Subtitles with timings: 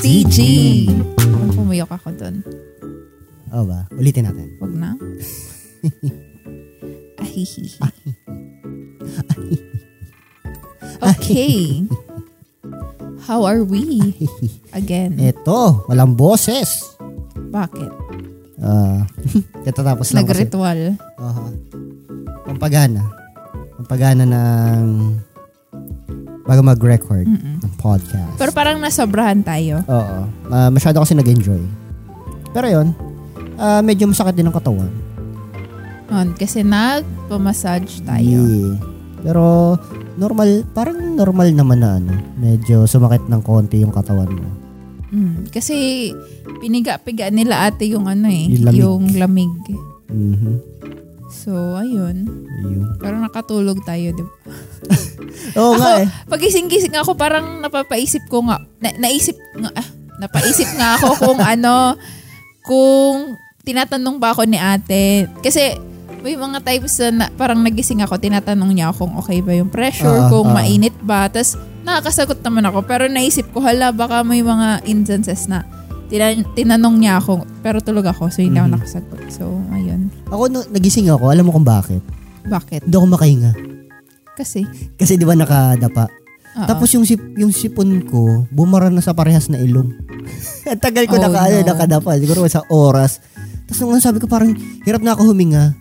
[0.00, 0.36] TG.
[1.52, 2.40] Pumayok ako dun.
[3.52, 3.84] Oo ba?
[3.92, 4.48] Ulitin natin.
[4.56, 4.90] Wag na.
[7.20, 7.76] Ahihihi.
[11.00, 11.84] Okay.
[13.28, 14.12] How are we?
[14.72, 15.20] Again.
[15.20, 16.96] Eto, walang boses.
[17.36, 17.92] Bakit?
[18.60, 19.04] Ah,
[19.68, 20.48] katatapos lang kasi.
[20.48, 20.96] Nag-ritual.
[21.20, 21.44] Aha.
[22.48, 23.04] Pampagana.
[23.76, 24.84] Pampagana ng
[26.50, 28.34] bago mag-record ng podcast.
[28.34, 29.86] Pero parang nasobrahan tayo.
[29.86, 30.18] Oo.
[30.50, 31.62] Ah, masyado kasi nag-enjoy.
[32.50, 32.90] Pero yun,
[33.54, 34.90] ah, medyo masakit din ang katawan.
[36.10, 38.26] On, kasi nagpamassage tayo.
[38.42, 38.74] Yeah.
[39.22, 39.78] Pero
[40.18, 42.18] normal, parang normal naman na ano.
[42.34, 44.48] Medyo sumakit ng konti yung katawan mo.
[45.10, 46.10] Mm, kasi
[46.58, 48.78] piniga-piga nila ate yung ano eh, Yung lamig.
[48.80, 49.54] yung lamig.
[50.10, 50.54] Mhm.
[51.30, 52.26] So, ayun.
[52.66, 52.98] Yun.
[52.98, 54.32] Parang nakatulog tayo, di ba?
[55.62, 56.06] Oo nga eh.
[56.26, 61.94] Pagising-gising ako, parang napapaisip ko nga, na, naisip nga, ah, napaisip nga ako kung ano,
[62.66, 65.30] kung tinatanong ba ako ni ate.
[65.38, 65.78] Kasi
[66.20, 69.72] may mga times na, na parang nagising ako, tinatanong niya ako kung okay ba yung
[69.72, 70.54] pressure, Ah, kung ah.
[70.60, 71.30] mainit ba.
[71.30, 71.56] Tapos
[71.86, 72.84] nakakasagot naman ako.
[72.84, 75.64] Pero naisip ko, hala, baka may mga instances na
[76.10, 78.76] tina- tinanong niya ako, pero tulog ako, so hindi ako Mhm.
[78.76, 79.20] nakasagot.
[79.30, 80.10] So, ayun.
[80.26, 81.30] Ako, no, nagising ako.
[81.30, 82.02] Alam mo kung bakit?
[82.42, 82.84] Bakit?
[82.84, 83.52] Hindi ako makahinga.
[84.34, 86.08] Kasi, Kasi di ba nakadapa?
[86.08, 86.66] oo.
[86.66, 89.92] Tapos yung, sip, yung sipon ko, bumara na sa parehas na ilong.
[90.66, 91.66] Ang tagal ko Oh, naka, ano, no.
[91.66, 92.10] nakadapa.
[92.16, 93.20] Siguro sa oras.
[93.64, 94.50] Tapos nung sabi ko parang
[94.82, 95.74] hirap na ako huminga.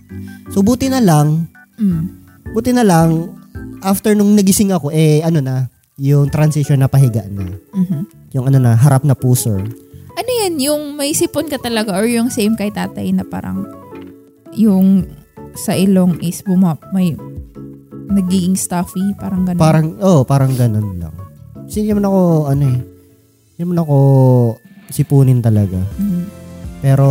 [0.50, 2.06] So buti na lang, Mm.
[2.52, 3.34] buti na lang,
[3.80, 7.50] after nung nagising ako, eh ano na, yung transition na pahiga na.
[7.74, 8.00] Mhm.
[8.32, 9.64] Yung ano na, harap na pusor.
[10.16, 13.66] Ano yan, yung may sipon ka talaga or yung same kay tatay na parang
[14.56, 15.06] yung
[15.54, 17.14] sa ilong is buma, may
[18.10, 19.62] nagiging stuffy, parang ganun.
[19.62, 21.14] Parang, oh, parang ganun lang.
[21.70, 22.80] Kasi hindi naman ako, ano eh,
[23.54, 23.98] hindi naman ako
[24.90, 25.78] sipunin talaga.
[25.78, 26.22] Mhm.
[26.80, 27.08] Pero,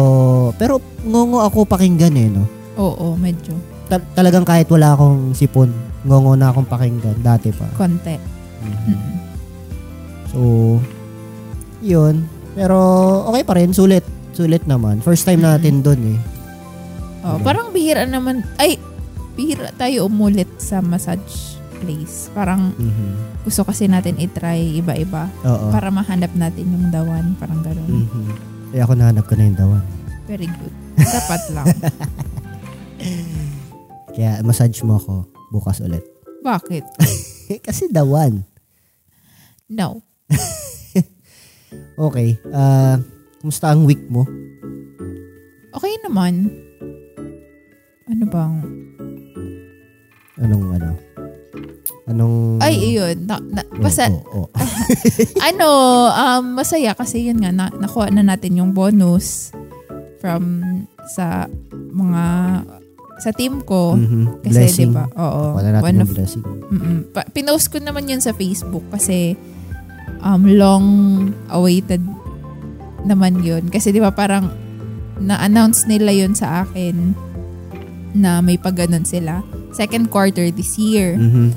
[0.56, 2.44] pero ngongo ako pakinggan eh, no?
[2.80, 3.54] Oo, medyo.
[3.86, 5.70] Ta- talagang kahit wala akong sipon,
[6.02, 7.68] ngongo na akong pakinggan, dati pa.
[7.78, 8.16] Konti.
[8.64, 8.74] Mhm.
[8.90, 9.14] Mhm.
[10.28, 10.40] So,
[11.80, 12.26] yun.
[12.58, 12.78] Pero,
[13.24, 14.02] okay pa rin, sulit.
[14.34, 14.98] Sulit naman.
[14.98, 16.18] First time natin dun eh.
[17.20, 17.44] Oh, Okay.
[17.44, 18.78] parang bihira naman, ay,
[19.34, 22.30] bihira tayo umulit sa massage place.
[22.32, 23.42] Parang Mhm.
[23.42, 25.70] gusto kasi natin itry iba-iba Oo.
[25.70, 28.06] para mahanap natin yung dawan, parang ganun.
[28.06, 28.26] Mhm.
[28.68, 29.84] Kaya ako nahanap ko na yung dawan.
[30.26, 30.74] Very good.
[31.16, 31.66] Dapat lang.
[34.10, 36.02] Kaya massage mo ako bukas ulit.
[36.40, 36.84] Bakit?
[37.66, 38.42] Kasi dawan.
[39.68, 40.02] No.
[41.98, 42.38] Okay.
[42.54, 43.02] Ah,
[43.42, 44.22] kumusta ang week mo?
[45.74, 46.46] Okay naman.
[48.06, 48.54] Ano bang?
[50.38, 50.90] Anong ano?
[52.08, 52.36] Anong...
[52.62, 53.26] Ay, iyon.
[53.26, 54.48] Na, na, Oo, basta, oo, oo.
[55.50, 55.68] ano,
[56.08, 59.50] um, masaya kasi yun nga, na, nakuha na natin yung bonus
[60.22, 60.62] from
[61.10, 62.22] sa mga
[63.18, 63.98] sa team ko.
[63.98, 64.46] Mhm.
[64.46, 64.90] Kasi, Blessing.
[64.94, 65.04] di ba?
[65.18, 65.58] Oo.
[65.58, 66.44] Wala natin one yung of, blessing.
[66.46, 69.34] mm Pa- pinost ko naman yun sa Facebook kasi
[70.28, 70.86] um, long
[71.48, 72.04] awaited
[73.08, 73.72] naman yun.
[73.72, 74.52] Kasi di ba parang
[75.18, 77.16] na-announce nila yun sa akin
[78.12, 79.40] na may pagganon sila.
[79.72, 81.16] Second quarter this year.
[81.16, 81.56] Mhm.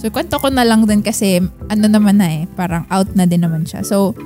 [0.00, 3.44] So, kwento ko na lang din kasi ano naman na eh, parang out na din
[3.44, 3.84] naman siya.
[3.84, 4.16] So,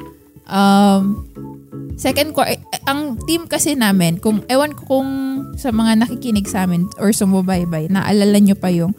[0.47, 1.27] um,
[1.99, 5.11] second quarter, ang team kasi namin, kung, ewan ko kung
[5.59, 8.95] sa mga nakikinig sa amin or sumubaybay, naalala nyo pa yung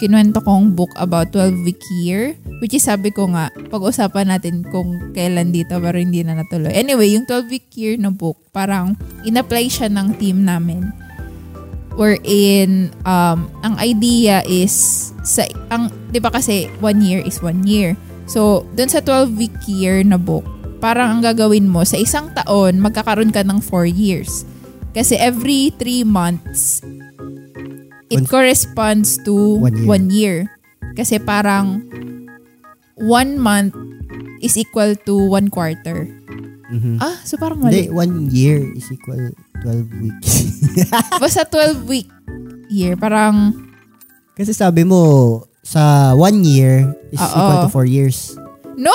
[0.00, 2.32] kinuwento kong book about 12-week year,
[2.64, 6.72] which is sabi ko nga, pag-usapan natin kung kailan dito pero hindi na natuloy.
[6.72, 8.96] Anyway, yung 12-week year na book, parang
[9.28, 10.88] in-apply siya ng team namin
[12.00, 14.72] wherein um, ang idea is
[15.20, 17.92] sa ang 'di ba kasi one year is one year.
[18.30, 20.46] So, dun sa 12 week year na book,
[20.78, 24.46] parang ang gagawin mo sa isang taon magkakaroon ka ng 4 years.
[24.94, 26.80] Kasi every 3 months
[28.10, 29.86] it One- corresponds to One year.
[29.86, 30.36] one year.
[30.92, 31.86] Kasi parang
[32.98, 33.72] one month
[34.42, 36.10] is equal to one quarter.
[36.70, 36.98] Mhm.
[36.98, 37.94] Ah, so parang Hindi, mali.
[37.94, 40.30] one year is equal 12 weeks.
[41.22, 42.06] Basta 12 week
[42.68, 43.54] year, parang
[44.34, 47.28] Kasi sabi mo, sa one year is Oo.
[47.28, 48.32] equal to four years.
[48.74, 48.94] No!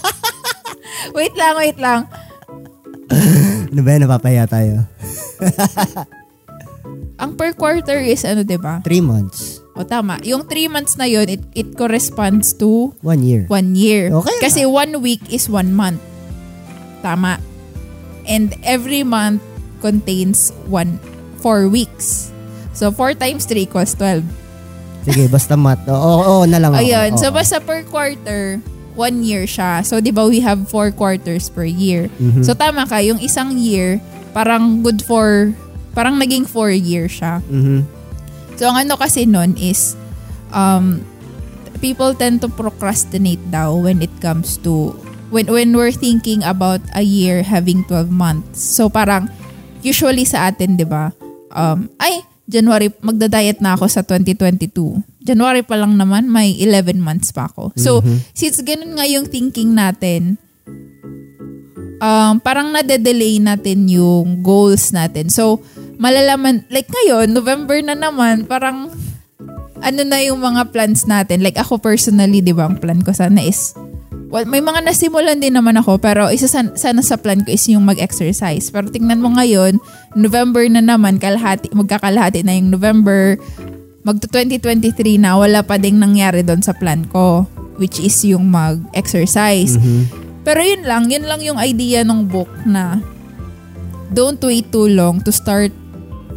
[1.18, 2.08] wait lang, wait lang.
[3.74, 4.00] Ano ba yan?
[4.06, 4.86] Napapaya tayo.
[7.18, 8.82] Ang per quarter is ano, 'di ba?
[8.84, 9.64] Three months.
[9.74, 10.22] O tama.
[10.22, 13.50] Yung 3 months na yon it, it corresponds to One year.
[13.50, 14.14] 1 year.
[14.14, 15.98] Okay Kasi one week is one month.
[17.02, 17.42] Tama.
[18.24, 19.42] And every month
[19.82, 21.02] contains one,
[21.42, 22.30] 4 weeks.
[22.70, 24.22] So 4 times 3 equals 12.
[25.10, 25.82] Sige, basta mat.
[25.90, 26.80] Oo, oo, oo na lang ako.
[26.80, 27.10] Ayun.
[27.12, 27.20] Oo.
[27.20, 28.62] So basta per quarter,
[28.94, 29.82] one year siya.
[29.82, 32.08] So, di ba we have four quarters per year.
[32.22, 32.46] Mhm.
[32.46, 33.02] So, tama ka.
[33.02, 33.98] Yung isang year,
[34.32, 35.50] parang good for,
[35.94, 37.40] parang naging four year siya.
[37.46, 37.86] Mhm.
[38.54, 39.98] So, ang ano kasi nun is,
[40.54, 41.02] um,
[41.82, 44.94] people tend to procrastinate daw when it comes to,
[45.34, 48.62] when, when we're thinking about a year having 12 months.
[48.62, 49.26] So, parang,
[49.82, 51.10] usually sa atin, di ba,
[51.50, 55.00] um, ay, January, magda-diet na ako sa 2022.
[55.24, 57.72] January pa lang naman, may 11 months pa ako.
[57.74, 58.04] So,
[58.36, 60.36] since ganun nga yung thinking natin,
[62.04, 65.32] um, parang nade-delay natin yung goals natin.
[65.32, 65.64] So,
[65.98, 68.90] malalaman, like ngayon, November na naman, parang
[69.84, 71.44] ano na yung mga plans natin.
[71.44, 73.76] Like ako personally, di ba, ang plan ko sana is,
[74.32, 77.68] well, may mga nasimulan din naman ako, pero isa sana, sana sa plan ko is
[77.68, 78.72] yung mag-exercise.
[78.72, 79.76] Pero tingnan mo ngayon,
[80.16, 83.36] November na naman, kalahati, magkakalahati na yung November,
[84.02, 87.44] magto 2023 na, wala pa ding nangyari doon sa plan ko,
[87.76, 89.76] which is yung mag-exercise.
[90.44, 93.00] Pero yun lang, yun lang yung idea ng book na
[94.14, 95.72] don't wait too long to start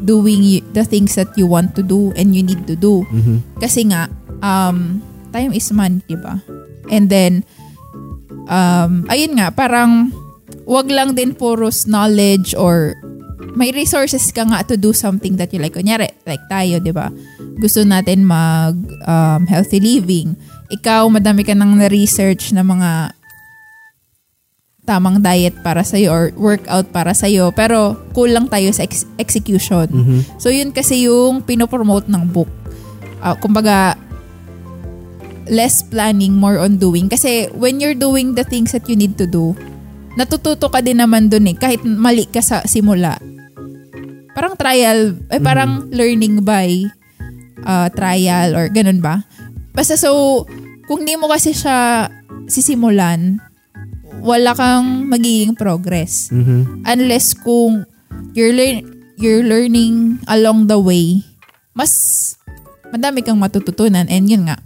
[0.04, 3.02] doing y- the things that you want to do and you need to do.
[3.08, 3.58] Mhm.
[3.58, 4.12] Kasi nga,
[4.42, 5.02] um,
[5.32, 6.38] time is money, di ba?
[6.88, 7.44] And then,
[8.48, 10.12] um, ayun nga, parang
[10.68, 12.96] wag lang din puros knowledge or
[13.58, 15.74] may resources ka nga to do something that you like.
[15.74, 17.10] Kunyari, like tayo, di ba?
[17.58, 18.78] Gusto natin mag
[19.08, 20.38] um, healthy living.
[20.70, 23.17] Ikaw, madami ka nang na-research na mga
[24.88, 27.52] tamang diet para sa'yo or workout para sa'yo.
[27.52, 29.84] Pero kulang tayo sa ex- execution.
[29.92, 30.40] Mhm.
[30.40, 32.48] So yun kasi yung pinopromote ng book.
[33.20, 34.00] Ah, kumbaga,
[35.52, 37.12] less planning, more on doing.
[37.12, 39.52] Kasi when you're doing the things that you need to do,
[40.16, 41.56] natututo ka din naman dun eh.
[41.60, 43.20] Kahit mali ka sa simula.
[44.32, 46.86] Parang trial, eh parang learning by
[47.66, 49.26] uh, trial or ganun ba?
[49.74, 50.46] Basta so,
[50.86, 52.08] kung di mo kasi siya
[52.46, 53.42] sisimulan,
[54.22, 56.30] wala kang magiging progress.
[56.34, 56.84] Mhm.
[56.86, 57.86] unless kung
[58.34, 58.84] you're learn
[59.18, 61.22] you're learning along the way
[61.74, 62.34] mas
[62.94, 64.58] madami kang matututunan and yun nga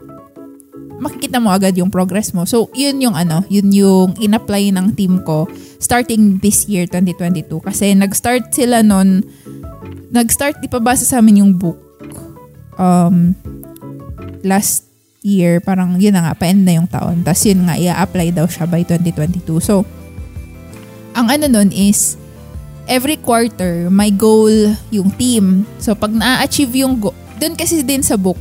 [1.02, 2.46] makikita mo agad yung progress mo.
[2.46, 5.50] So yun yung ano yun yung in-apply ng team ko
[5.82, 9.26] starting this year 2022 kasi nag-start sila nun
[10.14, 11.82] nag-start ipabasa sa amin yung book
[12.78, 13.34] um
[14.46, 14.91] last
[15.22, 18.66] year parang yun na nga pa-end na yung taon tapos yun nga i-apply daw siya
[18.66, 19.86] by 2022 so
[21.14, 22.16] ang ano nun is
[22.88, 24.52] every quarter may goal
[24.90, 25.64] yung team.
[25.78, 28.40] So pag na-achieve yung goal, dun kasi din sa book,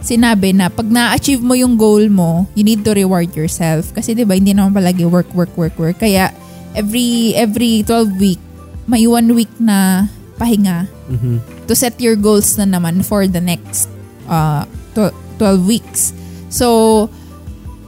[0.00, 3.90] sinabi na pag na-achieve mo yung goal mo, you need to reward yourself.
[3.92, 5.98] Kasi 'di ba hindi naman palagi work, work, work, work.
[5.98, 6.30] Kaya
[6.74, 8.42] every every 12 week,
[8.86, 10.08] may one week na
[10.38, 11.38] pahinga Mhm.
[11.68, 13.86] to set your goals na naman for the next
[14.26, 14.64] uh,
[14.96, 16.14] tw- 12 weeks.
[16.52, 17.08] So,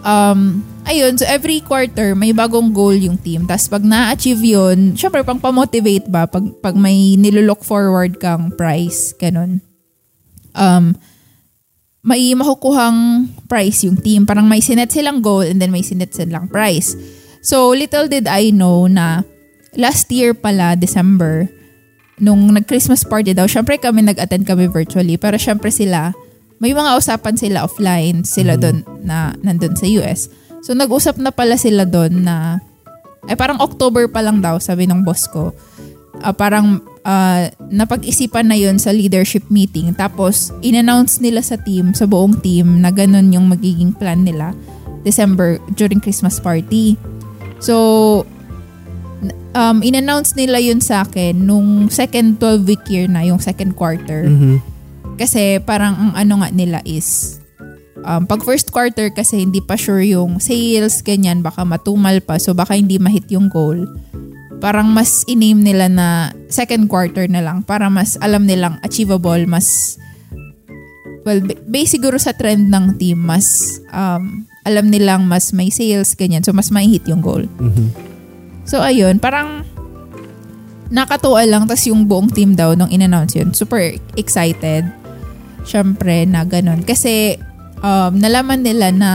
[0.00, 3.44] um, ayun, so every quarter may bagong goal yung team.
[3.44, 9.12] Tapos pag na-achieve yun, syempre pang pamotivate ba, pag, pag may nilulook forward kang prize,
[9.21, 9.61] ganun.
[10.56, 10.97] Um,
[12.04, 14.25] may makukuhang prize yung team.
[14.28, 16.97] Parang may sinet silang goal and then may sinet silang prize.
[17.44, 19.25] So, little did I know na
[19.76, 21.49] last year pala, December,
[22.21, 26.12] nung nag-Christmas party daw, syempre kami nag-attend kami virtually, pero syempre sila,
[26.64, 30.33] may mga usapan sila offline, sila doon na nandun sa US.
[30.64, 32.64] So nag-usap na pala sila doon na,
[33.28, 35.52] ay parang October pa lang daw, sabi ng boss ko.
[36.25, 39.92] Ah, parang ah, napag-isipan na yun sa leadership meeting.
[39.92, 44.56] Tapos, in-announce nila sa team, sa buong team, na ganun yung magiging plan nila
[45.04, 46.97] December during Christmas party.
[47.61, 48.25] So,
[49.52, 54.25] um, in-announce nila yun sa akin nung second 12-week year na, yung second quarter.
[54.25, 54.74] Mhm.
[55.14, 57.38] Kasi parang ang ano nga nila is,
[58.02, 62.52] um, pag first quarter kasi hindi pa sure yung sales, ganyan, baka matumal pa, so
[62.52, 63.87] baka hindi mahit yung goal.
[64.59, 66.09] Parang mas in-aim nila na
[66.49, 69.99] second quarter na lang para mas alam nilang achievable, mas
[71.25, 76.16] well, ba- base siguro sa trend ng team, mas um, alam nilang mas may sales,
[76.16, 76.40] ganyan.
[76.40, 77.44] So, mas may hit yung goal.
[77.61, 77.92] Mhm.
[78.64, 79.64] So, ayun, parang
[80.88, 81.68] nakatuwa lang.
[81.68, 84.88] tas yung buong team daw nung in-announce yun, super excited.
[85.64, 86.85] Syempre na ganun.
[86.85, 87.40] Kasi
[87.80, 89.12] um, nalaman nila na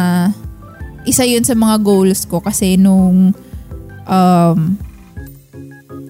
[1.08, 3.34] isa yun sa mga goals ko kasi nung
[4.06, 4.60] um,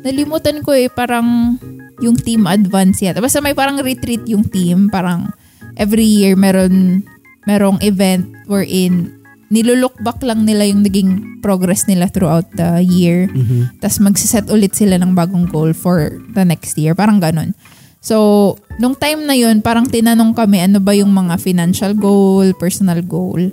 [0.01, 1.59] nalimutan ko eh, parang
[1.99, 3.19] yung team advance yata.
[3.19, 4.87] Basta may parang retreat yung team.
[4.87, 5.31] Parang
[5.75, 7.03] every year meron
[7.47, 9.15] merong event wherein
[9.49, 13.25] nilulook back lang nila yung naging progress nila throughout the year.
[13.27, 13.81] Mhm.
[13.81, 16.93] Tapos magsiset ulit sila ng bagong goal for the next year.
[16.93, 17.57] Parang ganun.
[17.99, 23.03] So, nung time na yun, parang tinanong kami ano ba yung mga financial goal, personal
[23.03, 23.51] goal.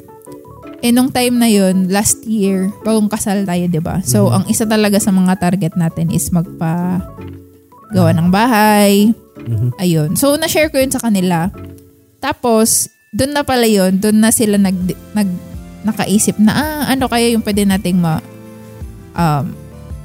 [0.85, 4.05] eh nung time na yun, last year, bagong kasal tayo, di ba?
[4.05, 4.33] So, Mhm.
[4.37, 7.01] ang isa talaga sa mga target natin is magpa
[7.91, 9.11] gawa ng bahay.
[9.41, 9.73] Mhm.
[9.81, 10.11] Ayun.
[10.21, 11.49] So, na-share ko yun sa kanila.
[12.21, 14.77] Tapos, doon na pala yun, doon na sila nag,
[15.17, 15.31] nag,
[15.83, 18.21] nakaisip na, ah, ano kaya yung pwede nating ma,
[19.17, 19.57] um,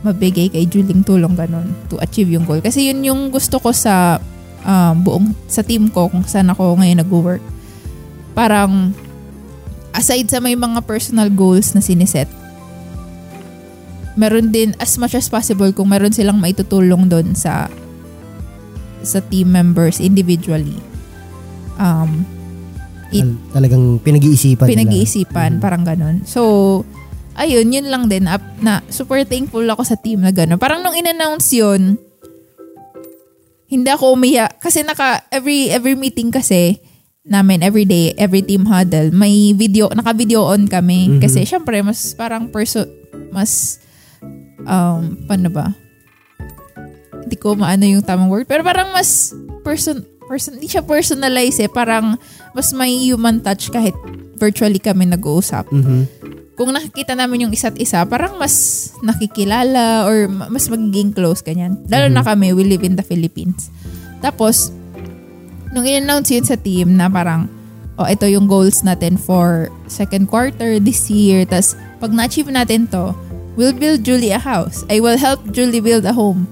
[0.01, 2.57] mabigay kay Juling tulong ganun to achieve yung goal.
[2.57, 4.17] Kasi yun yung gusto ko sa
[4.65, 7.43] um, buong, sa team ko kung saan ako ngayon nag-work.
[8.33, 8.93] Parang,
[9.93, 12.29] aside sa may mga personal goals na siniset,
[14.15, 17.71] meron din as much as possible kung meron silang maitutulong doon sa
[19.01, 20.77] sa team members individually.
[21.77, 22.25] Um,
[23.11, 24.71] It- Tal- talagang pinag-iisipan nila.
[24.71, 25.61] pinag-iisipan, Mhm.
[25.61, 26.23] parang ganun.
[26.23, 26.41] So,
[27.37, 28.27] ayun, yun lang din.
[28.27, 30.59] Up, na super thankful ako sa team na gano'n.
[30.59, 31.95] Parang nung in-announce yun,
[33.71, 34.59] hindi ako umiyak.
[34.59, 36.83] Kasi naka, every, every meeting kasi,
[37.23, 41.17] namin every day, every team huddle, may video, naka-video on kami.
[41.17, 41.21] Mhm.
[41.21, 42.83] Kasi syempre, mas parang perso,
[43.31, 43.79] mas,
[44.65, 45.71] um, paano ba?
[47.21, 48.49] Hindi ko maano yung tamang word.
[48.49, 49.31] Pero parang mas
[49.63, 51.71] person, person, hindi siya personalize eh.
[51.71, 52.17] Parang
[52.51, 53.95] mas may human touch kahit
[54.35, 55.69] virtually kami nag-uusap.
[55.71, 56.09] Mhm.
[56.61, 61.81] Kung nakikita namin yung isa't isa, parang mas nakikilala or ma- mas magiging close ganyan.
[61.89, 63.73] Lalo na kami, we live in the Philippines.
[64.21, 64.69] Tapos,
[65.73, 67.49] nung in-announce yun sa team na parang,
[67.97, 71.49] oh, ito yung goals natin for second quarter this year.
[71.49, 73.09] Tapos, pag na-achieve natin to,
[73.57, 74.85] we'll build Julie a house.
[74.85, 76.45] I will help Julie build a home.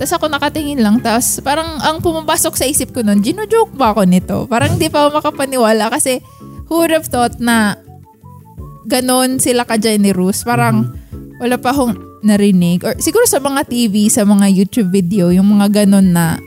[0.00, 1.04] Tapos ako nakatingin lang.
[1.04, 4.48] Tapos parang ang pumapasok sa isip ko nun, gino-joke ba ako nito?
[4.48, 6.24] Parang hindi pa ako makapaniwala kasi
[6.72, 7.76] who would have thought na
[8.84, 10.42] ganon sila ka-generous.
[10.42, 10.94] Parang
[11.38, 12.86] wala pa akong narinig.
[12.86, 16.38] Or siguro sa mga TV, sa mga YouTube video, yung mga ganon na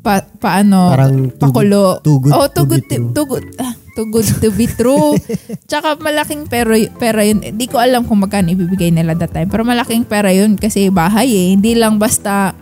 [0.00, 1.82] pa, paano, Parang too good- pakulo.
[2.00, 3.10] too good oh, to too good, to, true.
[3.12, 5.18] too good, ah, too good to be true.
[5.68, 7.42] Tsaka malaking pera, pera yun.
[7.42, 9.50] Di ko alam kung magkano ibibigay nila that time.
[9.50, 11.46] Pero malaking pera yun kasi bahay eh.
[11.52, 12.54] Hindi lang basta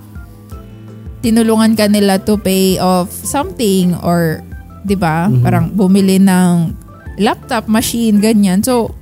[1.21, 4.45] tinulungan ka nila to pay off something or
[4.85, 5.29] 'di ba?
[5.29, 5.41] Mhm.
[5.41, 6.77] Parang bumili ng
[7.19, 8.63] laptop, machine, ganyan.
[8.63, 8.95] So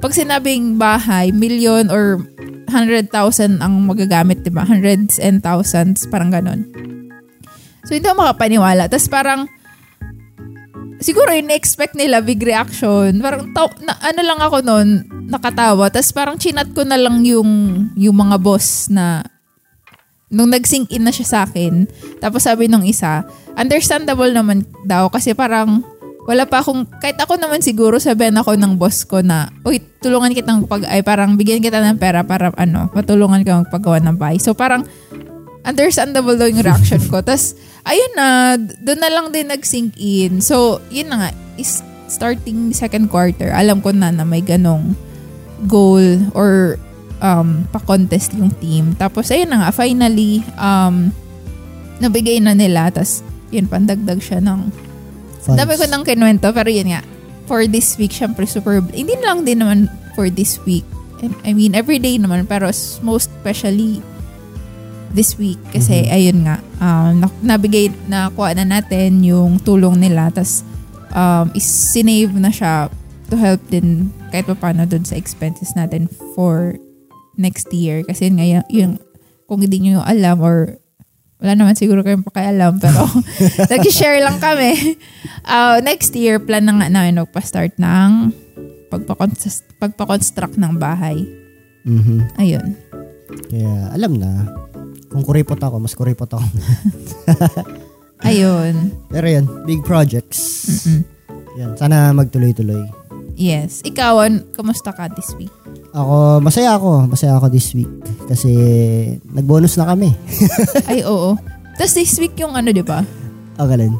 [0.00, 2.24] pag sinabing bahay, million or
[2.70, 3.12] 100,000
[3.60, 4.64] ang magagamit, 'di ba?
[4.64, 6.64] Hundreds and thousands, parang ganon.
[7.84, 8.86] So hindi ako makapaniwala.
[8.88, 9.50] Tapos parang
[11.02, 13.18] siguro in-expect nila big reaction.
[13.18, 14.88] Parang taw- na, ano lang ako noon,
[15.28, 15.88] nakatawa.
[15.90, 17.50] Tapos parang chinat ko na lang yung
[17.96, 19.24] yung mga boss na
[20.30, 21.90] nung nag-sync in na siya sa akin.
[22.22, 23.26] Tapos sabi nung isa,
[23.58, 25.82] understandable naman daw kasi parang
[26.28, 30.36] wala pa akong, kahit ako naman siguro sabihan ako ng boss ko na, uy, tulungan
[30.36, 34.36] kitang pag, ay parang bigyan kita ng pera para ano, matulungan ka magpagawa ng bahay.
[34.36, 34.84] So parang,
[35.64, 37.20] understandable daw yung reaction ko.
[37.26, 40.40] Tapos, ayun na, doon na lang din nag-sink in.
[40.40, 44.98] So, yun na nga, is starting second quarter, alam ko na na may ganong
[45.68, 46.80] goal or
[47.20, 48.96] um, pa-contest yung team.
[48.96, 51.12] Tapos, ayun na nga, finally, um,
[52.00, 52.88] nabigay na nila.
[52.88, 53.20] Tapos,
[53.52, 54.89] yun, pandagdag siya ng
[55.40, 55.56] Funds.
[55.56, 57.02] dami ko ng kinuwento, pero yun nga,
[57.48, 59.78] for this week, syempre super, hindi lang din naman
[60.12, 60.84] for this week.
[61.44, 62.72] I mean, every day naman, pero
[63.04, 64.00] most especially
[65.12, 65.60] this week.
[65.74, 70.64] Kasi, ayun nga, um, na- nabigay, nakuha na natin yung tulong nila, tas
[71.12, 72.88] um, is sinave na siya
[73.30, 76.78] to help din kahit pa paano dun sa expenses natin for
[77.38, 78.02] next year.
[78.06, 78.92] Kasi yun nga, yung, yung
[79.50, 80.78] kung hindi nyo alam or
[81.40, 83.08] wala naman siguro kayong pakialam pero
[83.72, 85.00] nag-share lang kami.
[85.42, 88.30] Uh, next year, plan na nga namin magpa-start ng
[88.92, 91.24] pagpa-construct, pagpa-construct ng bahay.
[91.88, 92.36] Mhm.
[92.36, 92.76] Ayun.
[93.48, 94.52] Kaya alam na,
[95.08, 96.44] kung kuripot ako, mas kuripot ako.
[98.28, 98.92] Ayun.
[99.08, 100.38] Pero yun, big projects.
[100.68, 101.00] Mm-mm.
[101.56, 102.99] Yan, sana magtuloy-tuloy.
[103.40, 103.80] Yes.
[103.80, 105.48] Ikaw, an- kamusta ka this week?
[105.96, 107.08] Ako, masaya ako.
[107.08, 107.88] Masaya ako this week.
[108.28, 108.52] Kasi
[109.24, 110.12] nag-bonus na kami.
[110.90, 111.40] Ay, oo.
[111.80, 113.00] Tapos this week yung ano, di ba?
[113.56, 113.96] Okay lang.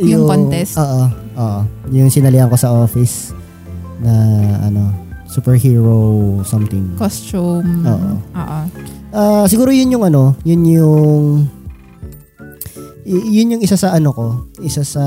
[0.00, 0.80] Yung contest?
[0.80, 1.12] Oo.
[1.36, 1.60] Oo.
[1.92, 3.36] Yung sinalihan ko sa office
[4.00, 4.12] na
[4.64, 4.88] ano,
[5.28, 5.92] superhero
[6.42, 6.96] something.
[6.96, 7.84] Costume.
[7.84, 8.12] Oo.
[8.32, 8.60] Oo.
[9.12, 11.44] Ah, siguro yun yung ano, yun yung
[13.02, 14.26] y- yun yung isa sa ano ko,
[14.60, 15.02] isa sa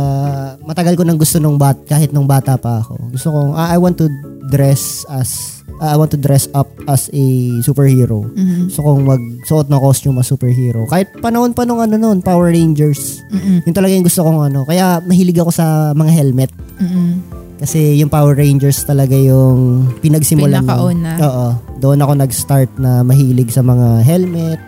[0.63, 3.11] matagal ko nang gusto nung bat kahit nung bata pa ako.
[3.11, 4.07] Gusto ko I want to
[4.47, 7.23] dress as ah, I want to dress up as a
[7.59, 8.27] superhero.
[8.31, 8.69] Mhm.
[8.71, 10.85] Gusto kong magsuot ng costume as superhero.
[10.87, 13.25] Kahit panahon pa nung ano noon, Power Rangers.
[13.31, 13.65] Mm-mm.
[13.65, 14.63] Yun talaga yung gusto kong ano.
[14.63, 16.51] Kaya mahilig ako sa mga helmet.
[16.79, 17.09] Mm-mm.
[17.55, 20.63] Kasi yung Power Rangers talaga yung pinagsimulan.
[20.63, 21.11] Pinakauna.
[21.23, 21.47] Oo.
[21.79, 24.59] Doon ako nag-start na mahilig sa mga helmet.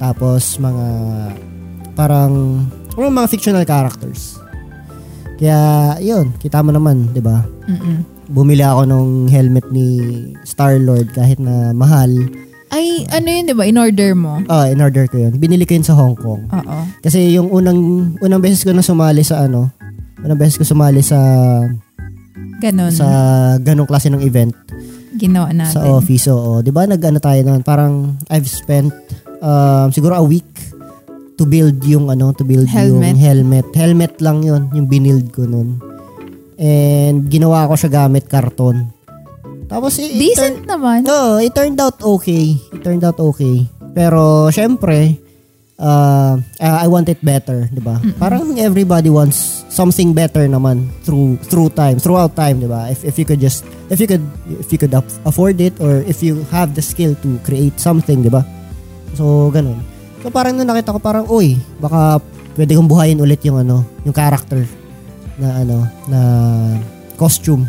[0.00, 0.86] Tapos mga
[1.94, 4.36] parang mga mga fictional characters.
[5.40, 5.58] Kaya
[5.98, 7.44] yun, kita mo naman, 'di ba?
[8.30, 9.88] Bumili ako ng helmet ni
[10.44, 12.12] Star-Lord kahit na mahal.
[12.70, 13.66] Ay, ano yun, di ba?
[13.66, 14.38] In-order mo?
[14.46, 15.34] Ah, in order ko yun.
[15.42, 16.46] Binili ko yun sa Hong Kong.
[16.46, 16.78] Oo.
[17.02, 19.74] Kasi yung unang unang beses ko na sumali sa ano,
[20.22, 21.18] unang beses ko sumali sa
[22.62, 22.92] Ganon.
[22.94, 23.06] sa
[23.58, 24.54] ganong klase ng event
[25.18, 25.74] ginawa natin.
[25.74, 26.30] sa office.
[26.30, 26.86] Oo, 'di ba?
[26.86, 28.94] Nag-ano tayo noon, parang I've spent
[29.42, 30.46] um, siguro a week
[31.40, 33.16] to build yung ano, to build Helmet.
[33.16, 33.66] yung helmet.
[33.72, 35.80] Helmet lang 'yon, yung binild ko noon.
[36.60, 38.92] And ginawa ko siya gamit karton.
[39.64, 41.08] Tapos it, Decent naman.
[41.08, 42.60] no, it turned out okay.
[42.68, 43.64] It turned out okay.
[43.96, 45.16] Pero syempre,
[45.80, 47.96] uh, uh, I want it better, 'di ba?
[48.20, 52.92] Parang everybody wants something better naman through through time, throughout time, 'di ba?
[52.92, 54.22] If if you could just if you could
[54.60, 58.20] if you could aff- afford it or if you have the skill to create something,
[58.20, 58.44] 'di ba?
[59.16, 59.80] So, ganun.
[60.20, 62.20] So parang nung nakita ko parang, uy, baka
[62.56, 64.60] pwede kong buhayin ulit yung ano, yung character
[65.40, 65.76] na ano,
[66.08, 66.20] na
[67.16, 67.64] costume.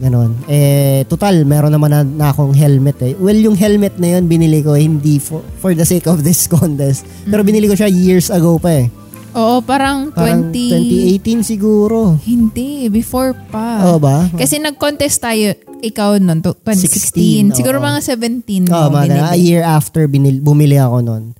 [0.00, 0.32] Ganon.
[0.48, 3.12] Eh, total, meron naman na, na akong helmet eh.
[3.20, 7.04] Well, yung helmet na yun, binili ko hindi for, for the sake of this contest.
[7.28, 8.88] Pero binili ko siya years ago pa eh.
[9.36, 10.16] Oo, parang 20...
[10.16, 12.18] Parang 2018 siguro.
[12.18, 13.86] Hindi, before pa.
[13.86, 14.26] Oo ba?
[14.34, 17.58] Kasi nag-contest tayo, ikaw nun, to- 16, 2016.
[17.60, 17.84] Siguro oo.
[17.84, 21.36] mga 17 Oo, mga a year after binil, bumili ako nun.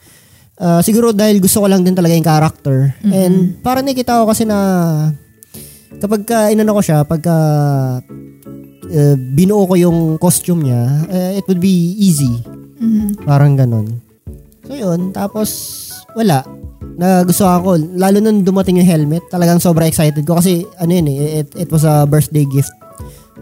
[0.61, 2.93] Ah, siguro dahil gusto ko lang din talaga yung character.
[3.09, 4.59] And parang nakita ko kasi na
[5.97, 7.37] kapag ka, inano ko siya, pagka
[8.85, 12.45] uh, binuo ko yung costume niya, eh, it would be easy.
[12.77, 13.25] Mhm.
[13.25, 14.05] Parang ganun.
[14.69, 15.49] So yun, tapos
[16.13, 16.45] wala.
[17.01, 21.09] Na gusto ako, lalo nung dumating yung helmet, talagang sobrang excited ko kasi ano yun
[21.09, 22.73] eh, it, it was a birthday gift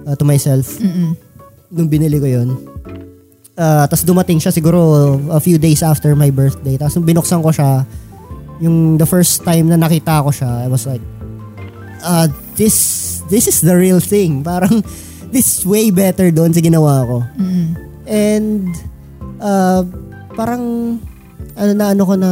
[0.07, 1.19] uh, to myself Mm-mm.
[1.75, 2.55] nung binili ko yun.
[3.59, 6.79] Uh, tapos dumating siya siguro a few days after my birthday.
[6.79, 7.83] Tapos nung binuksan ko siya,
[8.63, 11.03] yung the first time na nakita ko siya, I was like,
[12.07, 14.43] uh, this, this is the real thing.
[14.47, 14.87] Parang,
[15.35, 17.27] this is way better doon sa ginawa ko.
[17.35, 17.67] Mm-mm.
[18.07, 18.71] And,
[19.43, 19.83] uh,
[20.33, 20.97] parang,
[21.59, 22.31] ano na ano ko na,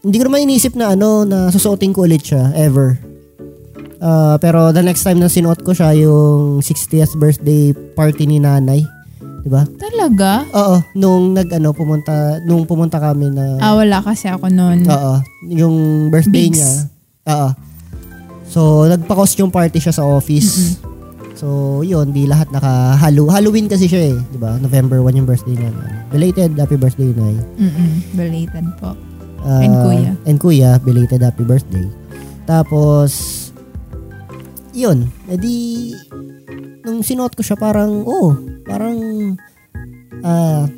[0.00, 2.98] hindi ko naman inisip na ano, na susuotin ko ulit siya, ever.
[3.98, 8.82] Uh, pero the next time na sinuot ko siya, yung 60th birthday party ni nanay.
[9.40, 9.62] Diba?
[9.76, 10.44] Talaga?
[10.50, 14.82] Oo, nung nag ano, pumunta, nung pumunta kami na, Ah, wala kasi ako nun.
[14.84, 15.14] oo,
[15.46, 15.76] yung
[16.08, 16.58] birthday Bigs.
[16.58, 16.70] niya.
[17.28, 17.48] Oo.
[18.44, 20.80] So, nagpa-costume party siya sa office.
[21.34, 21.46] So,
[21.80, 24.58] yun, di lahat naka Hallow- Halloween kasi siya eh, 'di ba?
[24.58, 25.70] November 1 yung birthday niya.
[26.08, 27.38] Belated happy birthday, Nay.
[27.54, 27.90] Mm-mm.
[28.12, 28.96] Belated po.
[29.38, 30.10] Ah, And kuya.
[30.24, 31.86] And kuya, belated happy birthday.
[32.42, 33.12] Tapos,
[34.72, 35.94] yun, edi,
[36.82, 38.34] nung sinuot ko siya parang, oh,
[38.68, 38.96] parang,
[40.22, 40.68] ah,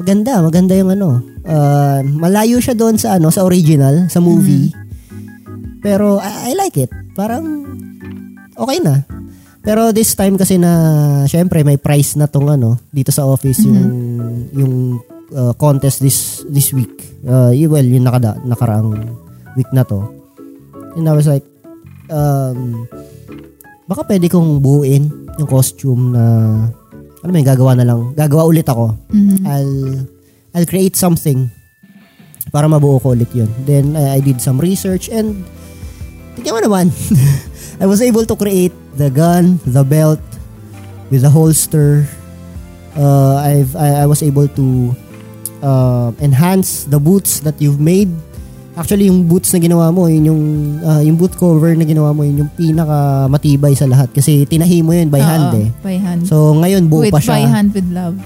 [0.00, 1.20] maganda, maganda yung ano.
[1.44, 4.72] Ah, malayo siya doon sa ano, sa original, sa movie.
[5.84, 6.90] Pero, I, I like it.
[7.12, 7.44] Parang,
[8.56, 9.04] okay na.
[9.62, 13.82] Pero this time kasi na, syempre, may prize na tong ano, dito sa office, yung,
[14.50, 14.74] yung
[15.30, 16.90] uh, contest this this week.
[17.22, 18.90] Uh, well, yung nakada, nakaraang
[19.54, 20.02] week na to.
[20.98, 21.46] And I was like,
[22.10, 22.90] um,
[23.86, 26.24] baka pwede kong buuin yung costume na,
[27.22, 28.12] ano may gagawa na lang.
[28.18, 28.98] Gagawa ulit ako.
[29.14, 29.46] Mhm.
[29.46, 29.78] I'll,
[30.54, 31.48] I'll create something
[32.50, 33.48] para mabuo ko ulit yun.
[33.64, 35.46] Then, I, I did some research and,
[36.36, 36.90] tignan mo naman,
[37.82, 40.20] I was able to create the gun, the belt,
[41.08, 42.04] with the holster.
[42.92, 44.66] Uh, I've, I, I was able to
[45.62, 48.10] uh, enhance the boots that you've made.
[48.72, 50.42] Actually, yung boots na ginawa mo, yun yung,
[50.80, 54.08] uh, yung boot cover na ginawa mo, yun yung pinaka matibay sa lahat.
[54.16, 55.68] Kasi tinahi mo yun by Oo, hand eh.
[55.84, 56.24] By hand.
[56.24, 57.36] So, ngayon buo with pa siya.
[57.36, 58.16] by hand with love.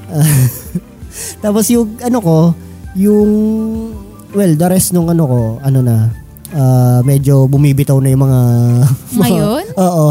[1.45, 2.37] Tapos yung ano ko,
[2.95, 3.31] yung
[4.39, 6.15] well, the rest nung ano ko, ano na,
[6.55, 8.41] ah, medyo bumibitaw na yung mga
[9.27, 9.65] Ngayon?
[9.83, 10.07] Oo.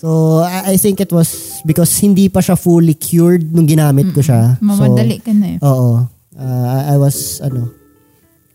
[0.00, 4.24] So, I, I think it was because hindi pa siya fully cured nung ginamit ko
[4.24, 4.56] siya.
[4.64, 5.58] Mamadali ka na eh.
[5.60, 5.92] So, oo.
[6.40, 7.81] I, I was, ano,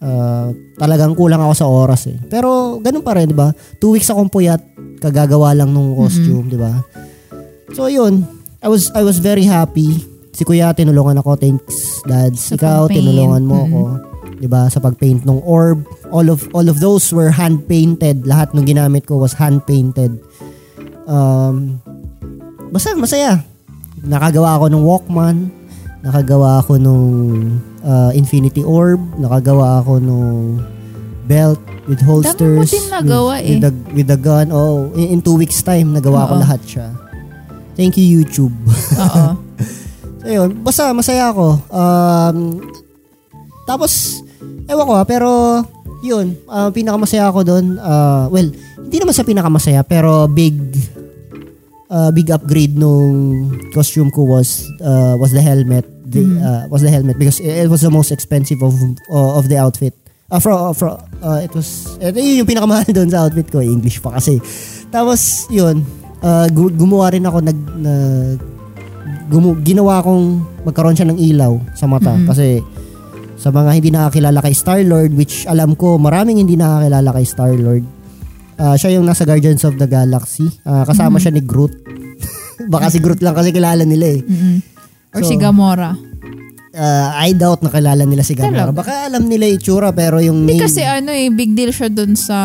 [0.02, 2.18] ah, talagang kulang ako sa oras eh.
[2.28, 3.54] Pero, ganun pa rin, di ba?
[3.82, 4.62] Two weeks akong puyat,
[5.02, 6.74] kagagawa lang nung costume, di ba?
[7.74, 8.26] So, yun.
[8.62, 10.02] I was, I was very happy.
[10.34, 11.38] Si Kuya, tinulungan ako.
[11.38, 12.34] Thanks, Dad.
[12.38, 12.98] Sa Ikaw, pag-paint.
[13.02, 13.82] tinulungan mo ako.
[14.38, 15.82] 'di ba sa pagpaint ng orb
[16.14, 20.14] all of all of those were hand painted lahat ng ginamit ko was hand painted
[21.10, 21.82] um
[22.70, 23.42] basta masaya
[24.06, 25.38] nakagawa ako ng Walkman
[26.06, 27.08] nakagawa ako nung
[27.82, 30.62] uh, Infinity Orb nakagawa ako nung
[31.28, 33.64] belt with holsters Dami mo din nagawa with, with eh.
[33.64, 36.44] the with the gun oh in, in two weeks time nagawa ko Oo.
[36.44, 36.88] lahat siya
[37.76, 38.54] thank you YouTube
[38.96, 39.36] Oo.
[40.28, 41.56] So yun, basta masaya ako.
[41.72, 42.60] Um,
[43.64, 44.20] tapos,
[44.68, 45.64] ewan ko ha, pero
[46.04, 50.60] yun, uh, pinakamasaya ako doon, uh, well, hindi naman sa pinakamasaya, pero big,
[51.90, 55.86] uh, big upgrade nung costume ko was uh, was the helmet.
[56.08, 58.72] The, uh, was the helmet because it, it was the most expensive of
[59.12, 59.92] uh, of the outfit.
[60.28, 63.64] Uh, for, for, uh, it was, ito yun yung pinakamahal doon sa outfit ko.
[63.64, 64.44] English pa kasi.
[64.92, 65.80] Tapos, yun,
[66.20, 67.94] uh, gu- gumawa rin ako, nag, na,
[69.32, 72.12] gumu- ginawa kong magkaroon siya ng ilaw sa mata.
[72.12, 72.28] Mhm.
[72.28, 72.60] Kasi,
[73.40, 77.84] sa mga hindi nakakilala kay Star-Lord, which alam ko, maraming hindi nakakilala kay Star-Lord,
[78.58, 80.46] uh, siya yung nasa Guardians of the Galaxy.
[80.62, 81.22] Uh, kasama Mhm.
[81.22, 81.74] siya ni Groot.
[82.74, 84.22] Baka si Groot lang kasi kilala nila eh.
[84.22, 84.58] Mm-mm.
[85.12, 85.94] Or So, si Gamora.
[86.70, 88.70] Uh, I doubt na kilala nila si Gamora.
[88.70, 88.76] Talaga?
[88.76, 92.14] Baka alam nila itsura pero yung Hindi name kasi ano eh, big deal siya dun
[92.14, 92.38] sa,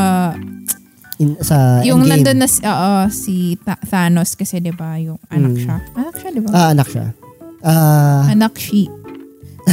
[1.19, 2.25] in, sa yung Endgame.
[2.25, 5.61] nandun na si, oo, si Ta- Thanos kasi 'di ba yung anak Mm.
[5.61, 5.77] siya.
[5.93, 6.49] Anak siya 'di ba?
[6.51, 7.07] Ah, anak siya.
[7.61, 8.89] Ah, anak si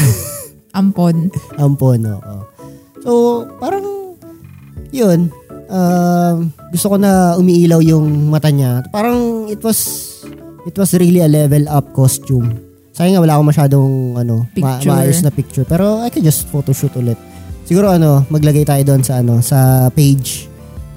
[0.71, 1.33] Ampon.
[1.55, 2.37] ampon, oo.
[2.99, 3.11] So,
[3.57, 3.85] parang,
[4.91, 5.33] yun,
[5.69, 6.35] um,
[6.69, 8.83] gusto ko na umiilaw yung mata niya.
[8.89, 9.79] Parang, it was,
[10.65, 12.57] it was really a level up costume.
[12.91, 14.89] Sayang nga, wala akong masyadong, ano, ma- Picture.
[14.91, 15.65] maayos na picture.
[15.65, 17.15] Pero, I can just photoshoot ulit.
[17.63, 20.49] Siguro, ano, maglagay tayo doon sa, ano, sa page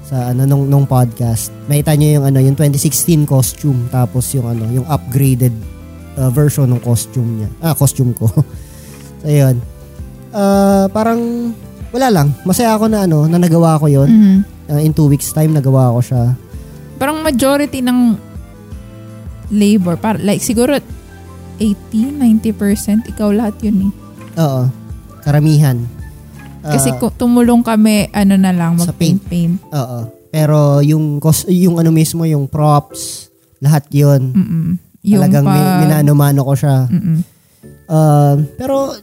[0.03, 1.49] sa ano nung, nung podcast.
[1.65, 5.55] Makita niyo yung ano yung 2016 costume tapos yung ano yung upgraded
[6.19, 7.49] uh, version ng costume niya.
[7.63, 8.27] Ah, costume ko.
[9.23, 9.57] so yun.
[10.29, 11.53] Uh, parang
[11.89, 12.27] wala lang.
[12.43, 14.09] Masaya ako na ano na nagawa ko yon.
[14.11, 14.39] Mhm.
[14.63, 16.23] Uh, in two weeks time nagawa ko siya.
[16.95, 18.15] Parang majority ng
[19.51, 20.79] labor, para like siguro
[21.59, 23.91] 80-90% ikaw lahat yun eh.
[24.39, 24.63] Oo.
[25.21, 25.77] Karamihan.
[26.63, 29.19] Uh, Kasi kung tumulong kami, ano na lang, Sa paint.
[29.69, 29.99] Oo.
[30.33, 33.29] Pero yung cos- yung ano mismo yung props
[33.61, 34.33] lahat 'yon.
[34.33, 34.65] Mm-mm.
[35.05, 35.53] Yung Talagang pag...
[35.53, 36.89] mi- minano-mano ko siya.
[36.89, 37.17] Mm-mm.
[37.85, 38.95] Uh, pero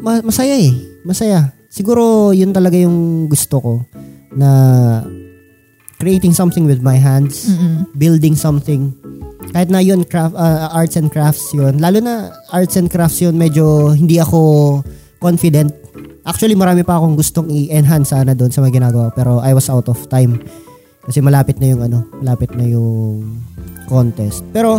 [0.00, 0.72] ma- masaya eh.
[1.06, 1.54] Masaya.
[1.70, 3.72] Siguro yun talaga yung gusto ko
[4.32, 4.50] na
[5.96, 7.84] creating something with my hands, Mm-mm.
[7.94, 8.96] building something.
[9.50, 11.76] Kahit na yun craft uh, arts and crafts yun.
[11.76, 14.80] Lalo na arts and crafts yun medyo hindi ako
[15.18, 15.74] confident.
[16.24, 19.88] Actually marami pa akong gustong i-enhance sana doon sa mga ginagawa pero I was out
[19.88, 20.40] of time.
[21.00, 23.24] Kasi malapit na yung ano, malapit na yung
[23.84, 24.46] contest.
[24.52, 24.78] Pero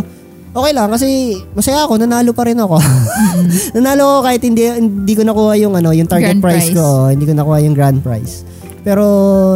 [0.50, 2.80] okay lang kasi masaya ako, nanalo pa rin ako.
[3.76, 6.74] nanalo ako kahit hindi hindi ko nakuha yung ano, yung target Grand prize, prize.
[6.74, 8.42] ko, hindi ko nakuha yung grand prize.
[8.82, 9.04] Pero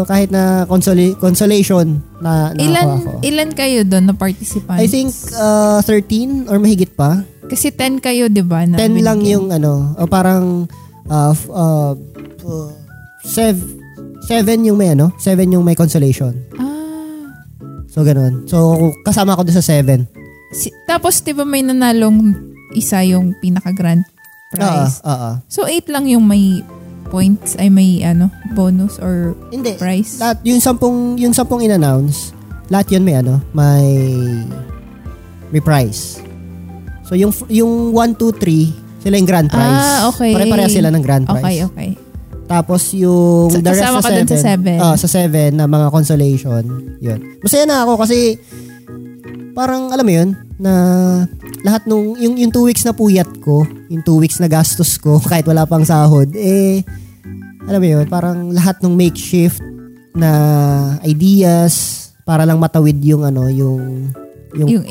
[0.06, 3.10] kahit na consoli- consolation na Ilan, ako.
[3.22, 4.78] ilan kayo doon na participants?
[4.78, 7.26] I think uh, 13 or mahigit pa.
[7.46, 8.62] Kasi 10 kayo, di ba?
[8.62, 10.66] 10 lang yung ano, o parang
[11.06, 11.92] uh, uh,
[12.42, 12.70] uh,
[13.22, 13.74] sev-
[14.24, 16.34] seven yung may ano, seven yung may consolation.
[16.54, 17.34] Ah.
[17.86, 18.46] So ganun.
[18.46, 20.06] So kasama ako doon sa 7.
[20.54, 22.30] Si, tapos, di ba may nanalong
[22.72, 25.02] isa yung pinaka-grand Oo, prize?
[25.02, 25.30] oo.
[25.50, 26.62] So, 8 lang yung may
[27.16, 29.80] points, ay may ano, bonus or Hindi.
[29.80, 30.20] prize?
[30.20, 32.36] Lahat yung sampung yung sampung in-announce,
[32.68, 33.88] lahat 'yun may ano, may
[35.48, 36.20] may prize.
[37.08, 39.86] So yung yung 1 2 3 sila yung grand prize.
[39.86, 40.34] Ah, okay.
[40.34, 41.62] Pare-pareha sila ng grand prize.
[41.62, 41.90] Okay, okay.
[42.50, 44.76] Tapos yung Sa- the rest kasama sa ka dun sa seven.
[44.82, 46.62] Oh, sa seven na mga consolation.
[46.98, 47.20] Yun.
[47.38, 48.34] Masaya na ako kasi
[49.54, 50.72] parang alam mo yun na
[51.62, 55.22] lahat nung yung yung two weeks na puyat ko, yung two weeks na gastos ko
[55.30, 56.82] kahit wala pang sahod, eh
[57.66, 59.60] alam mo yun, parang lahat ng makeshift
[60.16, 60.30] na
[61.02, 64.10] ideas para lang matawid yung ano, yung
[64.56, 64.84] yung yung,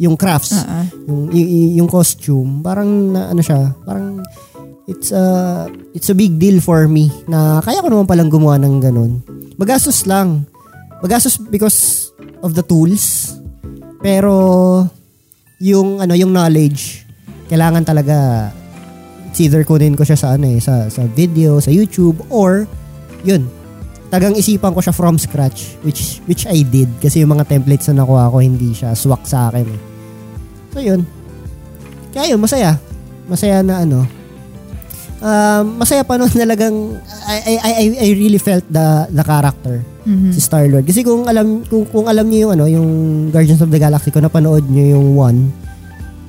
[0.00, 0.84] Yung, ev- crafts ah.
[1.06, 4.24] yung, y- yung costume, parang na, ano siya, parang
[4.90, 5.24] it's a
[5.96, 9.22] it's a big deal for me na kaya ko naman palang gumawa ng ganun.
[9.56, 10.44] Magastos lang.
[11.00, 12.10] Magastos because
[12.42, 13.36] of the tools.
[14.02, 14.84] Pero
[15.62, 17.06] yung ano yung knowledge
[17.48, 18.50] kailangan talaga
[19.34, 22.70] it's either kunin ko siya sa ano eh sa sa video sa YouTube or
[23.26, 23.50] yun
[24.06, 28.06] tagang isipan ko siya from scratch which which I did kasi yung mga templates na
[28.06, 29.80] nakuha ko hindi siya swak sa akin eh.
[30.70, 31.02] So yun.
[32.10, 32.78] Kaya yun, masaya.
[33.26, 34.06] Masaya na ano.
[35.18, 36.94] Um, masaya pa nun talagang
[37.26, 40.30] I, I, I, I really felt the the character Mhm.
[40.30, 40.84] si Star-Lord.
[40.84, 42.88] Kasi kung alam kung, kung alam niyo yung ano, yung
[43.32, 45.38] Guardians of the Galaxy kung napanood niyo yung one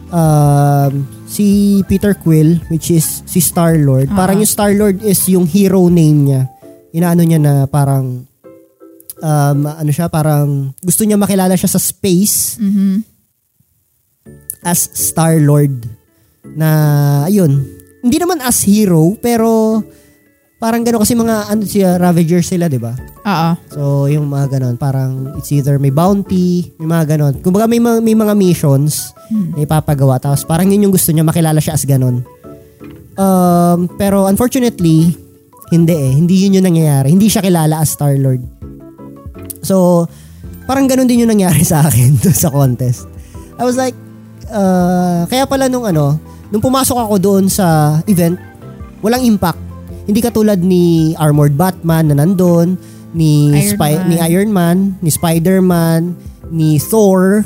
[0.10, 4.10] um, si Peter Quill which is si Star-Lord.
[4.14, 4.26] Ah.
[4.26, 6.42] Parang yung Star-Lord is yung hero name niya.
[6.94, 8.24] Inaano niya na parang
[9.20, 13.04] um, ano siya, parang gusto niya makilala siya sa space Mhm.
[14.64, 15.86] as Star-Lord
[16.56, 16.70] na
[17.26, 17.62] ayun,
[18.02, 19.82] hindi naman as hero pero
[20.56, 22.96] parang gano'n kasi mga ano siya Ravagers sila, 'di ba?
[23.26, 23.50] Oo.
[23.74, 27.34] So, yung mga ganon, parang it's either may bounty, may mga ganon.
[27.42, 30.22] Kumbaga may, mga- may mga missions na ipapagawa.
[30.22, 32.22] Tapos parang yun yung gusto niya, makilala siya as ganon.
[33.16, 35.16] Um, pero unfortunately,
[35.74, 36.12] hindi eh.
[36.14, 37.10] Hindi yun yung nangyayari.
[37.10, 38.42] Hindi siya kilala as Star-Lord.
[39.66, 40.06] So,
[40.70, 43.10] parang ganun din yung nangyari sa akin doon sa contest.
[43.58, 43.98] I was like,
[44.52, 46.22] uh, kaya pala nung ano,
[46.54, 48.38] nung pumasok ako doon sa event,
[49.02, 49.58] walang impact.
[50.06, 50.84] Hindi katulad ni
[51.16, 52.78] Armored Batman na nandun,
[53.12, 54.06] ni Iron Spy- Man.
[54.06, 56.02] ni Iron Man, ni Spider-Man,
[56.50, 57.42] ni Thor.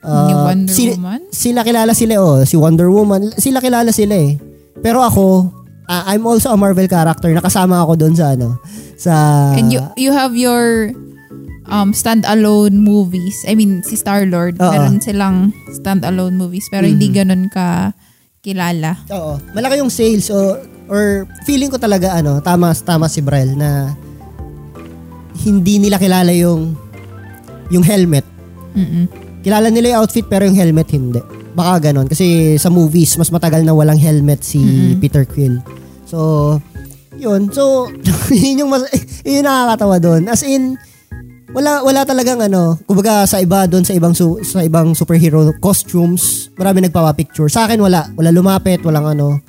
[0.00, 1.20] uh, Ni Wonder sila- Woman?
[1.30, 4.38] Sila kilala sila oh, si Wonder Woman, sila kilala sila eh.
[4.78, 5.50] Pero ako,
[5.86, 7.30] ah, I'm also a Marvel character.
[7.30, 8.58] Nakasama ako doon sa ano,
[8.94, 9.14] sa
[9.52, 10.90] And you you have your
[11.64, 13.42] um stand-alone movies.
[13.42, 14.70] I mean, si Star-Lord, Oo.
[14.70, 17.14] meron silang stand-alone movies pero hindi Mhm.
[17.16, 17.94] ganun ka
[18.38, 18.98] kilala.
[19.08, 19.38] Oo.
[19.52, 20.58] Malaki yung sales or,
[20.92, 23.96] or feeling ko talaga ano, tama tama si Brel na
[25.40, 26.76] hindi nila kilala yung
[27.72, 28.28] yung helmet.
[28.76, 29.08] Mm-mm.
[29.40, 31.24] Kilala nila yung outfit pero yung helmet hindi.
[31.56, 32.04] Baka ganon.
[32.04, 35.00] Kasi sa movies, mas matagal na walang helmet si Mm-mm.
[35.00, 35.64] Peter Quill.
[36.04, 36.60] So,
[37.16, 37.48] yun.
[37.48, 37.88] So,
[38.28, 38.84] yun yung, mas,
[39.26, 40.22] yun yung nakakatawa doon.
[40.28, 40.76] As in,
[41.52, 46.48] wala wala talagang ano, kumbaga sa iba doon sa ibang su, sa ibang superhero costumes,
[46.56, 47.52] marami nagpapa-picture.
[47.52, 49.40] Sa akin wala, wala lumapit, walang ano.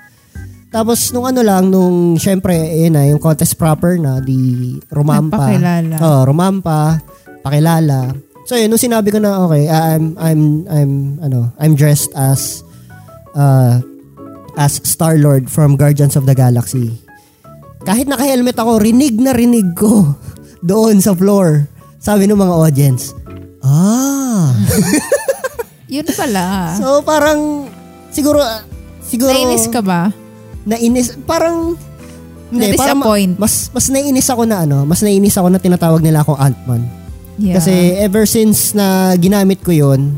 [0.74, 5.38] Tapos nung ano lang nung syempre eh na yung contest proper na di rumampa.
[5.38, 5.96] Nagpakilala.
[6.02, 6.98] Oh, rumampa,
[7.46, 8.10] pakilala.
[8.50, 12.66] So yun, nung sinabi ko na okay, I'm I'm I'm ano, I'm dressed as
[13.38, 13.86] uh
[14.58, 16.90] as Star-Lord from Guardians of the Galaxy.
[17.86, 20.18] Kahit naka-helmet ako, rinig na rinig ko
[20.66, 21.70] doon sa floor.
[22.02, 23.14] Sabi ng mga audience,
[23.62, 24.50] ah.
[25.94, 26.74] Yun pala.
[26.74, 27.70] so parang
[28.10, 28.42] siguro
[29.06, 30.10] siguro Nainis ka ba?
[30.64, 31.76] Nainis parang
[32.54, 33.02] hindi parang
[33.42, 36.86] mas mas nainis ako na ano, mas nainis ako na tinatawag nila akong Ant-Man.
[37.42, 37.58] Yeah.
[37.58, 40.14] Kasi ever since na ginamit ko 'yon,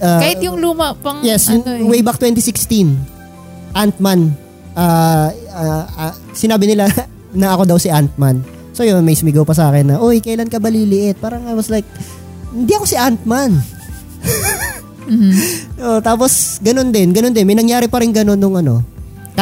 [0.00, 1.84] uh, Kahit yung luma pang yes, ano eh.
[1.84, 2.96] way back 2016,
[3.76, 4.32] Ant-Man
[4.76, 6.88] uh, uh, uh, sinabi nila
[7.40, 8.40] na ako daw si Ant-Man.
[8.72, 11.20] So yun, may sumigaw pa sa akin na, Uy, kailan ka ba liliit?
[11.20, 11.84] Parang I was like,
[12.52, 13.60] hindi ako si Ant-Man.
[15.08, 15.32] Mhm.
[15.82, 17.42] Oh, tapos, ganun din, ganun din.
[17.42, 18.86] May nangyari pa rin ganun nung ano.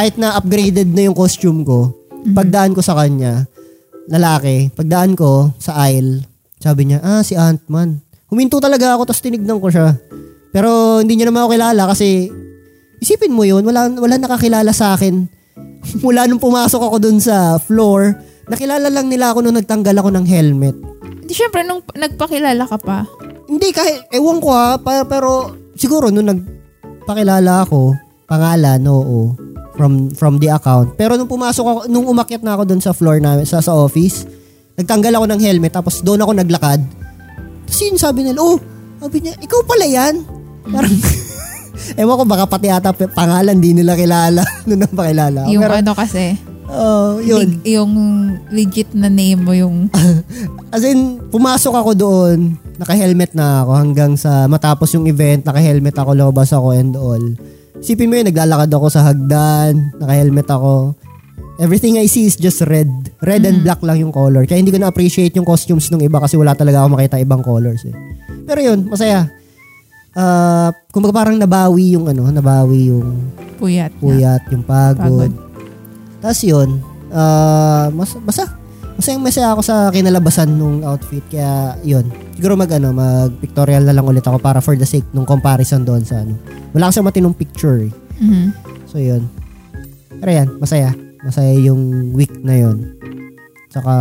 [0.01, 1.93] Kahit na upgraded na yung costume ko,
[2.33, 3.45] pagdaan ko sa kanya,
[4.09, 6.25] lalaki, pagdaan ko sa aisle,
[6.57, 8.01] sabi niya, ah, si Ant-Man.
[8.33, 10.01] Huminto talaga ako, tapos tinignan ko siya.
[10.57, 12.33] Pero hindi niya naman ako kilala kasi,
[12.97, 15.29] isipin mo yun, wala, wala nakakilala sa akin.
[16.01, 18.17] Mula nung pumasok ako dun sa floor,
[18.49, 20.81] nakilala lang nila ako nung nagtanggal ako ng helmet.
[21.29, 23.05] Di syempre, nung nagpakilala ka pa,
[23.53, 27.93] Hindi, kahit, ewan ko ha, pa- pero siguro nung nagpakilala ako,
[28.25, 29.50] pangalan, oo,
[29.81, 30.93] from from the account.
[31.01, 34.29] Pero nung pumasok ako, nung umakyat na ako doon sa floor na, sa, sa office,
[34.77, 36.85] nagtanggal ako ng helmet, tapos doon ako naglakad.
[37.65, 38.61] Tapos yun sabi nila, oh,
[39.01, 40.21] sabi niya, ikaw pala yan?
[40.69, 40.93] Parang,
[42.01, 45.49] ewan ko, baka pati ata pangalan, di nila kilala nung nagpakilala.
[45.49, 45.53] ako.
[45.57, 46.25] yung Pero, ano kasi,
[46.69, 47.49] oh, yun.
[47.49, 47.93] leg- yung
[48.53, 49.89] legit na name mo yung
[50.75, 56.11] As in, pumasok ako doon, naka-helmet na ako hanggang sa matapos yung event, naka-helmet ako,
[56.15, 57.25] lumabas ako and all.
[57.81, 60.93] Isipin mo yun, naglalakad ako sa hagdan, naka-helmet ako.
[61.61, 62.89] Everything I see is just red.
[63.21, 64.45] Red and black lang yung color.
[64.45, 67.85] Kaya hindi ko na-appreciate yung costumes ng iba kasi wala talaga ako makita ibang colors
[67.89, 67.97] eh.
[68.45, 69.29] Pero yun, masaya.
[70.13, 73.93] Ah, kumbaga parang nabawi yung ano, nabawi yung puyat.
[73.97, 74.01] na.
[74.01, 75.01] puyat, yung pagod.
[75.01, 75.33] Pagod.
[76.21, 76.69] Tapos yun,
[77.13, 78.60] ah, mas, basta,
[79.01, 81.25] masayang masaya ako sa kinalabasan nung outfit.
[81.33, 82.05] Kaya yun,
[82.37, 85.83] siguro mag ano, mag pictorial na lang ulit ako para for the sake nung comparison
[85.83, 86.37] doon sa ano.
[86.77, 87.93] Wala kasi matinong picture eh.
[88.21, 88.53] Mhm.
[88.85, 89.25] So yun.
[90.21, 90.93] Pero yan, masaya.
[91.25, 92.93] Masaya yung week na yun.
[93.73, 93.93] Tsaka,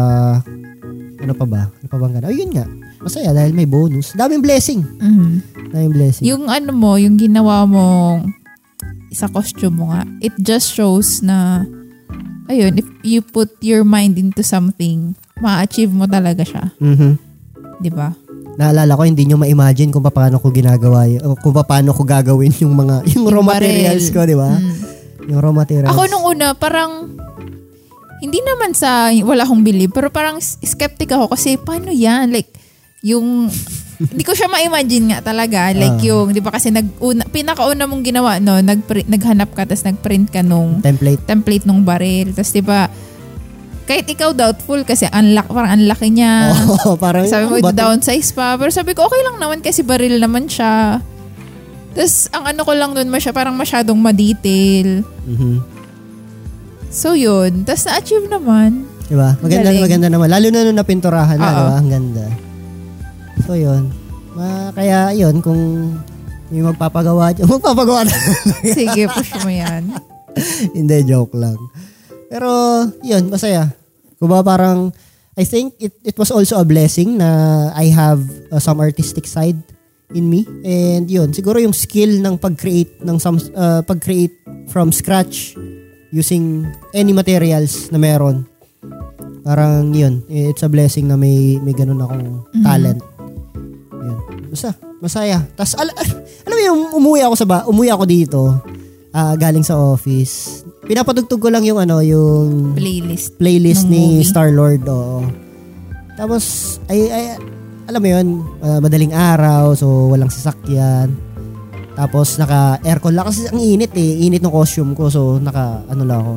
[1.19, 1.71] ano pa ba?
[1.71, 2.27] Ano pa bang gana?
[2.27, 2.67] Oh, yun nga.
[2.99, 4.11] Masaya dahil may bonus.
[4.11, 4.83] Daming blessing.
[4.83, 5.29] Mhm.
[5.71, 6.27] Daming blessing.
[6.27, 8.35] Yung ano mo, yung ginawa mong
[9.15, 11.63] sa costume mo nga, it just shows na,
[12.49, 16.73] ayun, if you put your mind into something, ma-achieve mo talaga siya.
[16.81, 17.11] Mhm.
[17.79, 18.11] Di ba?
[18.59, 21.23] Naalala ko, hindi nyo ma-imagine kung paano ko ginagawa yun.
[21.39, 23.71] Kung paano ko gagawin yung mga, yung, raw baril.
[23.71, 24.51] materials ko, di ba?
[24.51, 24.75] Mm.
[25.31, 25.91] Yung raw materials.
[25.95, 27.07] Ako nung una, parang,
[28.19, 32.35] hindi naman sa wala akong believe, pero parang skeptic ako kasi paano yan?
[32.35, 32.51] Like,
[32.99, 33.47] yung,
[33.99, 35.69] hindi ko siya ma-imagine nga talaga.
[35.69, 36.07] Like Ah.
[36.07, 40.27] yung, di ba kasi nag, una, pinakauna mong ginawa, no, nag naghanap ka, tapos nag-print
[40.29, 41.19] ka nung Template.
[41.21, 42.31] template nung baril.
[42.31, 42.87] Tapos di ba,
[43.83, 46.55] kahit ikaw doubtful kasi unlock, parang unlaki niya.
[46.79, 47.75] Oo, parang, Sabi mo, to?
[47.75, 48.55] downsize pa.
[48.55, 51.03] Pero sabi ko, okay lang naman kasi baril naman siya.
[51.91, 55.03] Tapos, ang ano ko lang doon, masya, parang masyadong ma-detail.
[55.25, 55.57] Mhm.
[56.87, 57.61] So, yun.
[57.63, 58.85] Tapos, na-achieve naman.
[59.03, 59.33] Di ba?
[59.35, 59.83] Maganda, Galing.
[59.83, 60.27] maganda naman.
[60.29, 61.51] Lalo na nung napinturahan na, Oo.
[61.51, 61.73] di ba?
[61.75, 62.25] Ang ganda.
[63.45, 63.91] So, yun.
[64.35, 65.93] Ma, kaya, yun, kung
[66.49, 68.15] may magpapagawa dyan, magpapagawa na.
[68.65, 69.93] Sige, push mo yan.
[70.77, 71.57] Hindi, joke lang.
[72.29, 72.49] Pero,
[73.05, 73.69] yun, masaya.
[74.17, 74.91] Kung ba parang,
[75.39, 78.19] I think it, it was also a blessing na I have
[78.51, 79.57] uh, some artistic side
[80.13, 80.43] in me.
[80.65, 84.35] And yun, siguro yung skill ng pag-create ng some, uh, pag-create
[84.67, 85.55] from scratch
[86.11, 88.45] using any materials na meron.
[89.45, 93.01] Parang yun, it's a blessing na may may ganun akong talent.
[94.09, 94.49] Yun.
[94.49, 95.45] Basta, masaya.
[95.53, 98.41] Tapos, al- al- alam mo yung umuwi ako sa ba, umuwi ako dito,
[99.11, 100.65] ah, galing sa office.
[100.83, 103.37] Pinapatugtog ko lang yung ano, yung Playlist.
[103.37, 104.25] playlist ni movie.
[104.25, 105.21] Star-Lord, oo.
[106.15, 106.43] Tapos,
[106.89, 107.23] ay, ay,
[107.85, 108.27] alam mo yun,
[108.59, 111.13] ah, madaling araw, so walang sasakyan.
[111.93, 113.27] Tapos, naka-aircon lang.
[113.27, 114.23] Kasi ang init eh.
[114.23, 115.11] Init ng costume ko.
[115.11, 116.33] So, naka, ano lang ako.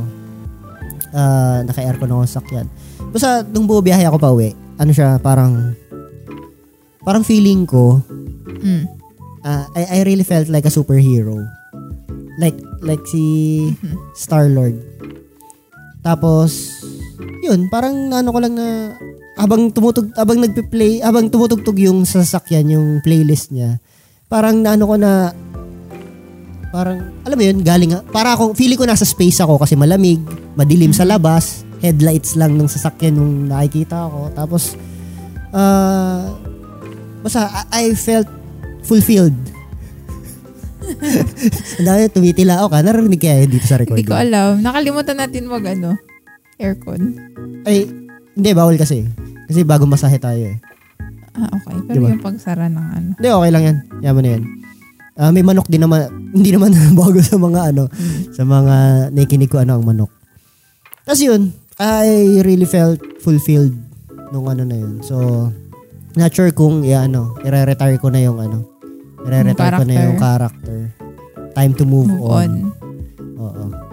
[1.13, 2.67] ah, naka-aircon ako sa sakyan.
[3.13, 5.77] Basta, nung buo biyahe ako pa uwi, ano siya, parang,
[7.03, 8.03] parang feeling ko,
[8.63, 8.87] Mm.
[9.43, 11.43] ah, I, I really felt like a superhero.
[12.39, 13.75] Like, like si
[14.15, 14.79] Star-Lord.
[16.01, 16.83] Tapos,
[17.43, 18.95] yun, parang ano ko lang na,
[19.35, 23.83] habang tumutug, habang nagpe-play, habang tumutugtog yung sasakyan, yung playlist niya,
[24.27, 25.35] parang naano ko na,
[26.71, 30.23] parang, alam mo yun, galing, para ako, feeling ko nasa space ako kasi malamig,
[30.55, 34.31] madilim sa labas, headlights lang ng sasakyan yung nakikita ko.
[34.35, 34.79] Tapos,
[35.51, 36.31] ah,
[37.23, 38.29] basta, I, I felt
[38.83, 39.35] fulfilled.
[41.79, 42.79] Ang dami, tumitila ako ka.
[42.83, 44.05] Narinig kaya yun dito sa recording?
[44.05, 44.61] Hindi ko alam.
[44.61, 45.97] Nakalimutan natin mag ano,
[46.59, 47.17] aircon.
[47.65, 47.87] Ay,
[48.35, 49.07] hindi, bawal kasi.
[49.47, 50.59] Kasi bago masahe tayo eh.
[51.33, 51.77] Ah, okay.
[51.89, 52.13] Pero Diba?
[52.13, 53.09] yung pagsara ng ano.
[53.17, 53.77] Hindi, okay lang yan.
[54.05, 54.43] Yaman na yan.
[55.13, 56.09] Ah, may manok din naman.
[56.37, 57.83] Hindi naman bago sa mga ano,
[58.33, 58.75] sa mga
[59.13, 60.13] nakikinig ko ano ang manok.
[61.05, 63.75] Tapos yun, I really felt fulfilled
[64.33, 65.03] nung ano na yun.
[65.05, 65.49] So,
[66.15, 68.69] not sure kung ya, ano, i-retire ko na yung ano.
[69.23, 70.79] I-retire ko na yung character.
[71.53, 72.33] Time to move, Move on.
[72.33, 72.53] on.
[73.39, 73.65] Oo.
[73.69, 73.93] So,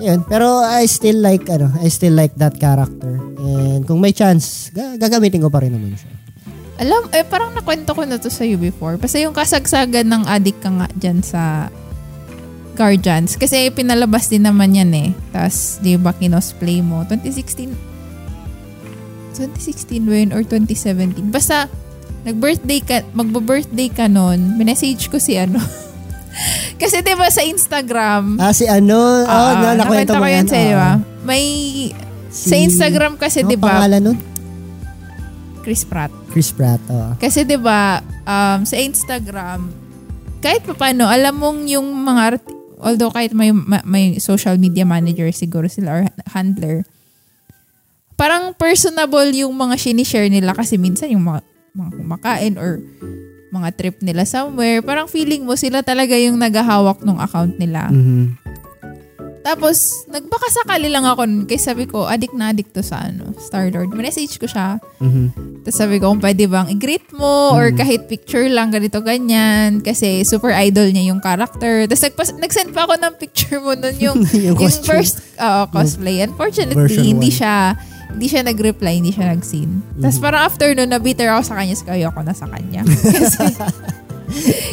[0.00, 0.24] yun.
[0.24, 3.20] Pero I still like ano, I still like that character.
[3.36, 6.08] And kung may chance, ga- gagamitin ko pa rin naman siya.
[6.80, 8.96] Alam, eh parang nakwento ko na to sa you before.
[8.96, 11.68] Basta yung kasagsagan ng adik ka nga dyan sa
[12.72, 13.36] Guardians.
[13.36, 15.10] Kasi pinalabas din naman yan eh.
[15.28, 17.04] Tapos, di ba, kinosplay mo.
[17.04, 17.68] 2016,
[19.40, 21.16] 2016 ba yun or 2017?
[21.28, 21.66] Basta,
[22.22, 25.56] nag-birthday ka, magbo-birthday ka nun, minessage ko si ano.
[26.80, 29.24] Kasi di ba sa Instagram, Ah, si ano?
[29.24, 30.44] oh, Ah, na, nakwento ko yan.
[30.44, 30.96] yan sa'yo ah.
[31.22, 31.42] May,
[32.30, 34.18] Si- sa Instagram kasi Ano di ba, pangalan nun?
[35.60, 36.14] Chris Pratt.
[36.30, 36.78] Chris Pratt.
[36.86, 37.12] Oh.
[37.18, 39.68] Kasi 'di ba, um, sa Instagram
[40.40, 42.40] kahit pa paano, alam mong yung mga
[42.80, 46.88] although kahit may ma- may social media manager siguro sila or handler,
[48.20, 51.40] parang personable yung mga sinishare nila kasi minsan yung mga,
[51.72, 52.84] mga kumakain or
[53.48, 57.88] mga trip nila somewhere, parang feeling mo sila talaga yung naghahawak ng account nila.
[57.88, 58.36] Mhm.
[59.40, 63.32] Tapos, nagbaka sakali lang ako nun, kasi sabi ko, adik na adik to sa ano,
[63.40, 63.88] Star-Lord.
[63.96, 64.76] Message ko siya.
[65.00, 65.64] Mhm.
[65.64, 69.80] Tapos sabi ko, kung pwede bang i-greet mo or kahit picture lang, ganito, ganyan.
[69.80, 71.88] Kasi super idol niya yung character.
[71.88, 74.16] Tapos nagpas- nag-send pa ako ng picture mo nun yung,
[74.52, 76.20] Yung yung, first uh, cosplay.
[76.20, 77.38] Unfortunately, Version hindi one.
[77.40, 77.56] siya
[78.10, 79.98] hindi siya nag-reply, hindi siya nag-scene.
[79.98, 82.82] Tapos parang after nun, nabitter ako sa kanya, so ayoko na sa kanya.
[83.14, 83.44] kasi,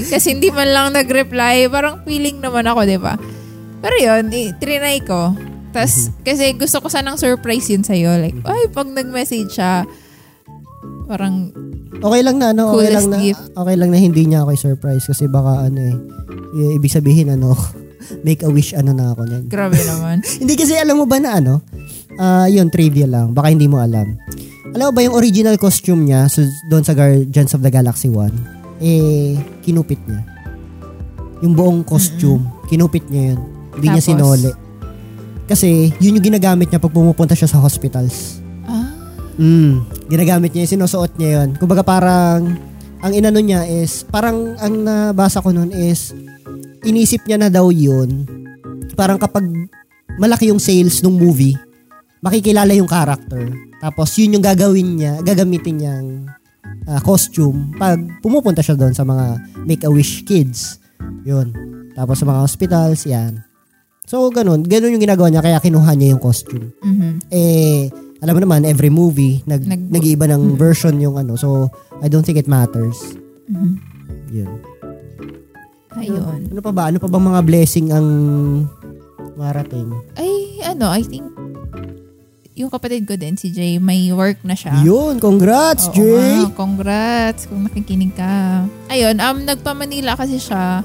[0.08, 3.16] kasi hindi man lang nag-reply, parang feeling naman ako, di ba?
[3.78, 5.34] Pero yun, i- trinay ko.
[5.70, 8.18] Tapos, kasi gusto ko sanang surprise yun sa'yo.
[8.18, 9.86] Like, ay, pag nag-message siya,
[11.06, 11.54] parang,
[11.98, 13.42] Okay lang na ano, okay lang na gift.
[13.52, 15.98] okay lang na hindi niya ako i-surprise kasi baka ano eh
[16.54, 17.58] i- ibig sabihin ano
[18.28, 19.44] make a wish ano na ako niyan.
[19.48, 20.22] grabe naman.
[20.42, 21.66] hindi kasi alam mo ba na ano?
[22.16, 23.36] Ah, yun trivia lang.
[23.36, 24.16] Baka hindi mo alam.
[24.72, 28.80] Alam mo ba yung original costume niya so, doon sa Guardians of the Galaxy 1?
[28.80, 30.22] Eh kinupit niya.
[31.42, 33.40] Yung buong costume, kinupit niya yun.
[33.76, 34.10] Hindi niya Tapos?
[34.10, 34.52] sinole.
[35.48, 38.40] Kasi yun yung ginagamit niya pag pumupunta siya sa hospitals.
[38.66, 38.92] ah,
[39.38, 41.50] Mm, ginagamit niya, yun, sinusuot niya yun.
[41.56, 42.58] Kumbaga parang,
[43.00, 46.12] ang inano niya is, parang ang nabasa ko nun is,
[46.82, 48.26] inisip niya na daw yun,
[48.98, 49.46] parang kapag
[50.18, 51.54] malaki yung sales ng movie,
[52.22, 53.50] makikilala yung character.
[53.78, 56.08] Tapos yun yung gagawin niya, gagamitin niyang
[56.90, 60.82] ah, costume pag pumupunta siya doon sa mga Make-A-Wish kids.
[61.24, 61.54] Yun.
[61.94, 63.42] Tapos sa mga hospitals, yan.
[64.08, 64.64] So, ganun.
[64.64, 67.28] Ganun yung ginagawa niya, kaya kinuha niya yung costume mhm.
[67.28, 71.70] eh alam mo naman every movie nag, Nag- nag-iiba ng version yung ano so
[72.02, 72.98] I don't think it matters
[73.46, 73.74] Mhm.
[74.34, 74.52] yun
[75.98, 76.50] Ayun.
[76.50, 78.08] ano pa ba ano pa bang mga blessing ang
[79.38, 81.26] marating Ay, ano, I think,
[82.58, 84.82] yung kapatid ko din, si Jay, may work na siya.
[84.82, 88.66] yun congrats Oo Jay nga, congrats kung nakikinig ka.
[88.88, 90.82] Ayun, um, nagpa-Manila kasi siya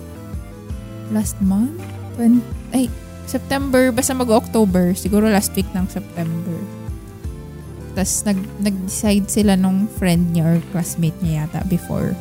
[1.08, 1.72] last month?
[2.14, 2.92] Twen- ay,
[3.24, 4.92] September, basta mag-October.
[4.92, 6.56] Siguro last week ng September.
[7.92, 12.12] Tapos nag, nag-decide sila nung friend niya or classmate niya yata before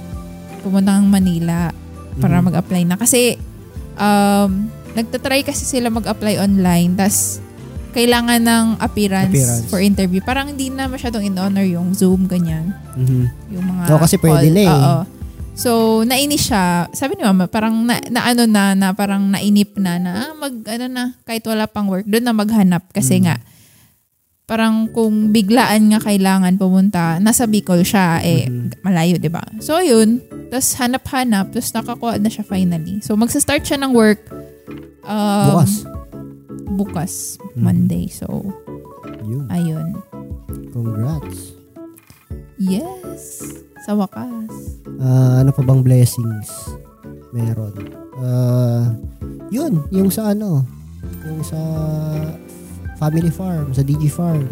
[0.61, 1.71] pumunta ng Manila
[2.19, 2.45] para Mhm.
[2.47, 2.95] mag-apply na.
[2.95, 3.35] Kasi
[3.93, 6.95] um, nagtatry kasi sila mag-apply online.
[6.95, 7.39] Tapos
[7.91, 9.67] kailangan ng appearance, Appearance.
[9.67, 10.19] for interview.
[10.19, 12.71] Parang hindi na masyadong in-honor yung Zoom, ganyan.
[12.95, 13.23] Mhm.
[13.51, 14.55] Yung mga Oo, kasi pwede call.
[14.55, 14.71] na eh.
[14.71, 14.95] Oo.
[15.51, 15.69] So,
[16.01, 16.87] nainis siya.
[16.89, 20.55] Sabi ni mama, parang na, na ano na, na parang nainip na, na ah, mag,
[20.65, 22.87] ano na, kahit wala pang work, doon na maghanap.
[22.89, 23.23] Kasi Mm.
[23.23, 23.35] nga,
[24.47, 28.81] parang kung biglaan nga kailangan pumunta, nasa Bicol siya, eh, Mhm.
[28.81, 29.43] malayo, di ba?
[29.59, 30.19] So, yun.
[30.47, 32.99] Tapos hanap-hanap, tapos nakakuha na siya finally.
[32.99, 34.23] So, magsa-start siya ng work
[35.01, 35.83] um, Bukas.
[36.73, 37.61] Bukas, Mhm.
[37.61, 38.05] Monday.
[38.07, 38.27] So,
[39.21, 39.45] Yun.
[39.47, 39.87] ayun.
[40.69, 41.55] Congrats.
[42.57, 43.41] Yes!
[43.81, 44.77] Sa wakas.
[44.97, 46.49] Ah, ano pa bang blessings
[47.31, 47.73] meron?
[48.15, 48.93] Ah,
[49.49, 50.61] yun, yung sa ano,
[51.25, 51.57] yung sa
[52.95, 54.45] family farm, sa DG farm,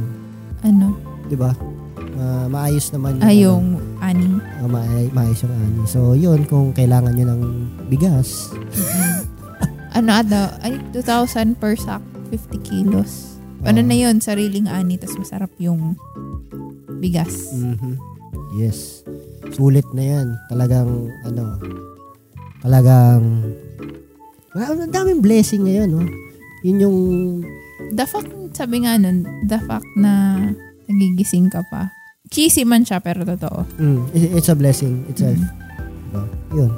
[0.59, 0.97] Ano?
[1.29, 1.53] 'di ba?
[2.17, 3.65] Ah, maayos naman Ay, ano, yung
[4.01, 4.41] ani.
[4.57, 5.81] ah, maay- maayos yung ani.
[5.85, 7.41] So, yun, kung kailangan nyo ng
[7.87, 8.49] bigas,
[9.91, 13.37] ano ada, ay 2,000 per sack, 50 kilos.
[13.61, 13.85] Ano Ah.
[13.85, 15.97] na yun, sariling ani, tas masarap yung
[16.97, 17.51] bigas.
[17.51, 17.95] Mhm.
[18.55, 19.03] Yes.
[19.51, 20.27] Sulit na yan.
[20.47, 20.89] Talagang,
[21.23, 21.57] ano,
[22.59, 23.21] talagang,
[24.51, 26.03] well, ang daming blessing ngayon, no?
[26.61, 26.97] Yun yung,
[27.89, 30.37] The fact, sabi nga nun, the fact na
[30.85, 31.89] nagigising ka pa.
[32.29, 33.65] Cheesy man siya, pero totoo.
[33.79, 35.33] mm, it- it's a blessing itself.
[35.33, 35.49] Mm.
[36.11, 36.23] Diba?
[36.53, 36.71] Yun.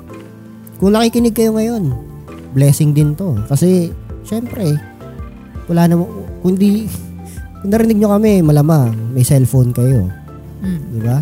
[0.78, 1.91] Kung nakikinig kayo ngayon,
[2.52, 3.36] blessing din to.
[3.47, 3.91] Kasi,
[4.28, 4.76] syempre,
[5.68, 5.95] wala na,
[6.43, 6.88] kung di,
[7.64, 10.08] kung narinig nyo kami, malamang, may cellphone kayo.
[10.62, 10.82] Mm.
[10.95, 11.18] Di ba?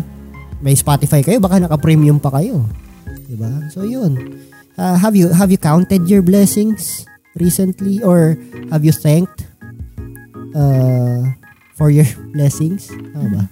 [0.60, 2.66] May Spotify kayo, baka naka-premium pa kayo.
[3.26, 3.48] Di ba?
[3.72, 4.18] So, yun.
[4.80, 7.04] Uh, have you have you counted your blessings
[7.36, 8.38] recently or
[8.72, 9.44] have you thanked
[10.56, 11.20] uh,
[11.76, 12.88] for your blessings?
[13.12, 13.42] Ano ba?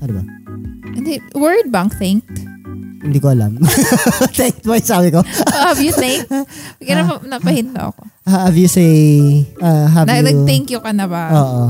[0.00, 0.24] Ano ba?
[0.96, 2.55] Hindi, word bang thanked?
[3.06, 3.54] Hindi ko alam.
[4.66, 5.22] ba yung sabi ko?
[5.22, 6.26] Oh, have you thanked?
[6.82, 8.02] Kaya na, napahinto ako.
[8.26, 8.90] have you say,
[9.62, 10.26] uh, have Na, you...
[10.26, 11.30] Nag-thank you ka na ba?
[11.30, 11.62] Oo.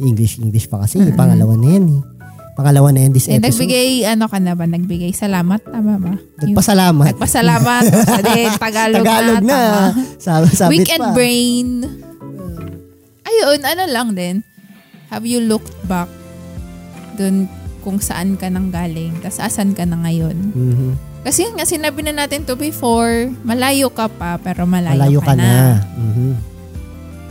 [0.00, 0.96] English, English pa kasi.
[0.96, 1.18] Mm-mm.
[1.18, 2.00] Pangalawa na yan eh.
[2.56, 3.44] Pangalawa na yan this eh, episode.
[3.52, 4.64] nagbigay, ano ka na ba?
[4.64, 6.12] Nagbigay salamat, tama ba?
[6.40, 7.12] Nagpasalamat.
[7.12, 7.82] Nagpasalamat.
[7.92, 9.52] Ade, Tagalog, Tagalog na.
[9.52, 9.58] na.
[9.60, 9.84] tama.
[10.16, 11.12] Sabi, sabit Weekend pa.
[11.12, 11.68] brain.
[13.28, 14.36] Ayun, ano lang din.
[15.12, 16.08] Have you looked back
[17.18, 17.50] dun
[17.80, 20.36] kung saan ka nang galing, tas asan ka na ngayon?
[20.52, 20.90] Mhm.
[21.20, 25.34] Kasi nga, sinabi na natin to before, malayo ka pa, pero malayo, Malayo ka, ka
[25.36, 25.84] na.
[25.96, 26.30] Mhm.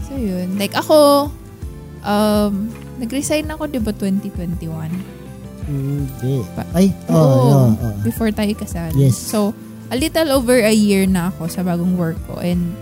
[0.06, 1.30] So yun, like ako,
[2.04, 4.94] um, nag-resign ako, di ba, 2021?
[5.66, 6.42] Hindi.
[6.54, 7.14] Pa- Ay, oo.
[7.14, 7.98] Oo, oo, oo.
[8.02, 8.90] before tayo kasal.
[8.94, 9.18] Yes.
[9.18, 9.54] So,
[9.90, 12.74] a little over a year na ako sa bagong work ko and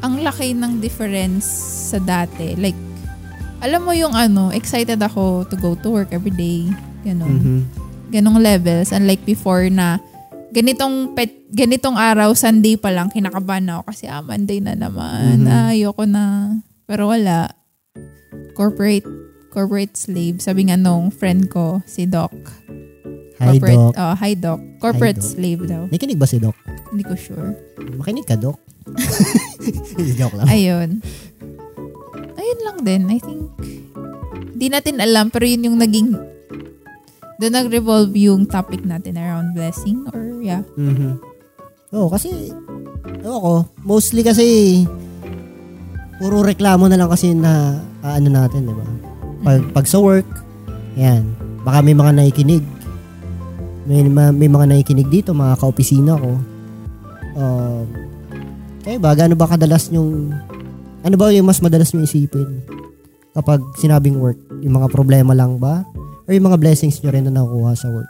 [0.00, 1.44] ang laki ng difference
[1.92, 2.56] sa dati.
[2.56, 2.76] Like,
[3.60, 6.68] alam mo yung ano, excited ako to go to work every day.
[7.04, 7.30] Ganon.
[7.30, 7.58] Mhm.
[8.10, 8.90] Ganong levels.
[8.90, 10.02] Unlike before na
[10.50, 15.46] ganitong pet, ganitong araw, Sunday pa lang, kinakabahan na ako kasi ah, Monday na naman.
[15.46, 15.48] Mhm.
[15.48, 16.54] Ah, ayoko na.
[16.84, 17.54] Pero wala.
[18.58, 19.06] Corporate
[19.50, 20.38] corporate slave.
[20.38, 22.30] Sabi nga nung friend ko, si Doc.
[23.42, 23.92] Hi, Corporate, Doc.
[23.98, 24.60] oh, hi Doc.
[24.78, 25.26] Corporate Doc.
[25.26, 25.82] slave daw.
[25.90, 26.54] Nakinig ba si Doc?
[26.92, 27.56] Hindi ko sure.
[27.98, 28.60] Makinig ka, Doc.
[30.18, 30.46] Joke lang.
[30.46, 30.88] Ayun.
[32.36, 33.02] Ayun lang din.
[33.10, 33.42] I think,
[34.54, 36.14] di natin alam, pero yun yung naging,
[37.40, 40.60] doon nag-revolve yung topic natin around blessing or yeah.
[40.76, 41.16] Mhm.
[41.90, 42.54] Oo, kasi,
[43.24, 44.46] ewan ko, mostly kasi,
[46.22, 48.86] puro reklamo na lang kasi na, ah, ano natin, di ba?
[49.42, 50.28] Pag, pag sa work,
[50.94, 51.26] yan,
[51.66, 52.62] baka may mga nakikinig.
[53.90, 56.38] May, ma- may mga nakikinig dito, mga kaopisina ko.
[57.34, 57.84] Um,
[58.86, 60.30] kayo ba, gaano ba kadalas yung,
[61.02, 62.62] ano ba yung mas madalas nyo isipin?
[63.34, 65.82] Kapag sinabing work, yung mga problema lang ba?
[66.30, 68.06] Or yung mga blessings nyo rin na nakukuha sa work?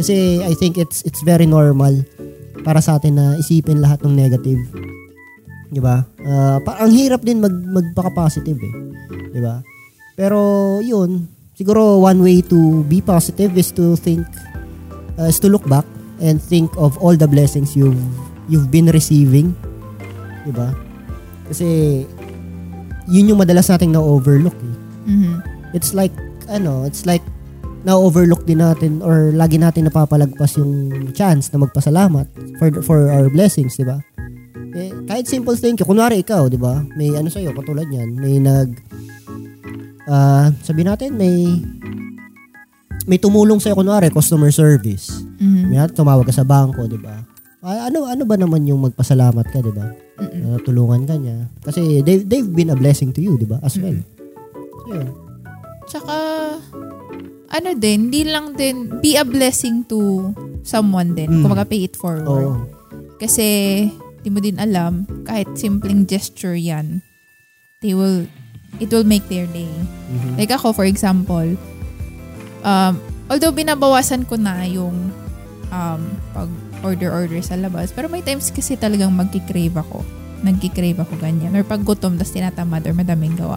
[0.00, 1.92] Kasi I think it's it's very normal
[2.64, 4.64] para sa atin na isipin lahat ng negative.
[5.68, 6.08] 'Di ba?
[6.64, 8.74] Pa- ang hirap din mag magpaka-positive eh.
[9.36, 9.60] 'Di ba?
[10.16, 10.40] Pero
[10.80, 14.24] 'yun, siguro one way to be positive is to think
[15.20, 15.84] uh, is to look back
[16.24, 18.00] and think of all the blessings you've
[18.48, 19.52] you've been receiving.
[20.48, 20.72] 'Di ba?
[21.44, 22.02] Kasi
[23.04, 24.74] yun yung madalas nating na-overlook eh
[25.04, 25.44] Mhm.
[25.76, 26.16] it's like
[26.48, 27.20] ano, it's like
[27.84, 32.26] na-overlook din natin or lagi natin napapalagpas yung chance na magpasalamat
[32.56, 34.00] for for our blessings, 'di ba?
[34.74, 36.80] Eh, kahit simple thank you, kunwari ikaw, 'di ba?
[36.96, 38.68] May ano sa katulad niyan, may nag
[40.08, 41.60] ah sabi natin may
[43.04, 45.12] may tumulong sa kunwari customer service.
[45.36, 45.68] Mhm.
[45.68, 47.20] May tumawag ka sa bangko, 'di ba?
[47.64, 49.88] Ah, ano ano ba naman yung magpasalamat ka, 'di ba?
[50.20, 50.40] Mm-mm.
[50.40, 51.48] Na tulungan ka niya.
[51.64, 53.60] Kasi they they've been a blessing to you, 'di ba?
[53.60, 53.96] As well.
[54.84, 55.08] So, yun.
[55.84, 56.16] Tsaka,
[57.50, 60.32] ano din, hindi lang din, be a blessing to
[60.64, 61.28] someone din.
[61.28, 61.42] Mm.
[61.44, 62.28] Kumbaga pay it forward.
[62.28, 62.64] Oo.
[63.20, 63.46] Kasi,
[64.24, 67.04] di mo din alam, kahit simpleng gesture yan,
[67.84, 68.24] they will,
[68.80, 69.70] it will make their day.
[70.08, 70.40] Mhm.
[70.40, 71.44] Like ako, for example,
[72.64, 72.96] um,
[73.28, 75.12] although binabawasan ko na yung
[75.68, 76.50] um, pag
[76.84, 80.04] order-order sa labas, pero may times kasi talagang magkikrave ako.
[80.44, 81.56] Nagkikrave ako ganyan.
[81.56, 83.56] Or pag gutom, tas tinatamad or madaming gawa,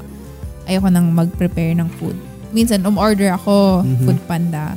[0.63, 2.15] ayoko nang mag-prepare ng food.
[2.49, 4.03] Minsan, umorder ako, Mhm.
[4.03, 4.75] food panda.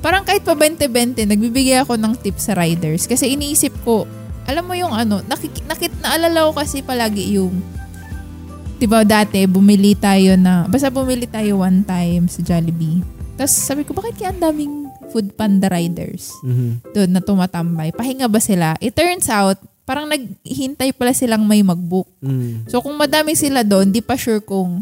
[0.00, 3.04] Parang kahit pa 20-20, nagbibigay ako ng tips sa riders.
[3.04, 4.08] Kasi iniisip ko,
[4.48, 7.52] alam mo yung ano, nakik, nakit, naalala ko kasi palagi yung
[8.80, 13.04] 'di ba dati bumili tayo na basta bumili tayo one time sa Jollibee.
[13.36, 16.88] Tapos sabi ko bakit kaya ang daming food panda riders Mhm.
[16.88, 17.92] doon na tumatambay?
[17.92, 18.80] Pahinga ba sila?
[18.80, 22.06] It turns out parang naghihintay pala silang may mag-book.
[22.22, 22.70] Mm.
[22.70, 24.80] So kung madami sila doon, di pa sure kung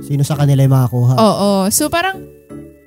[0.00, 1.14] Sino sa kanila yung makakuha?
[1.16, 1.50] Oo.
[1.68, 2.18] So parang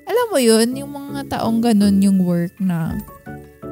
[0.03, 2.99] alam mo yun, yung mga taong ganun yung work na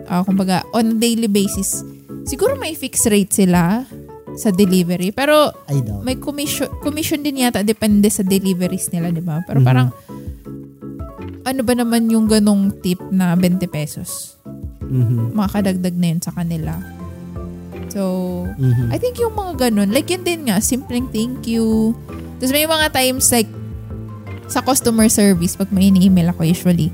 [0.06, 1.84] ah, kumbaga on a daily basis,
[2.24, 3.84] siguro may fixed rate sila
[4.36, 5.12] sa delivery.
[5.12, 6.04] Pero I doubt.
[6.04, 9.44] may commission commission din yata depende sa deliveries nila, 'di ba?
[9.44, 9.68] Pero Mhm.
[9.68, 9.90] parang
[11.44, 14.38] ano ba naman yung ganong tip na 20 pesos?
[14.82, 15.34] Mhm.
[15.34, 16.78] Makakadagdag na yun sa kanila.
[17.90, 18.94] So, Mhm.
[18.94, 21.98] I think yung mga ganun, like yun din nga, simpleng thank you.
[22.40, 23.52] Tapos may mga times like
[24.50, 26.90] sa customer service, pag may ini-email ako usually,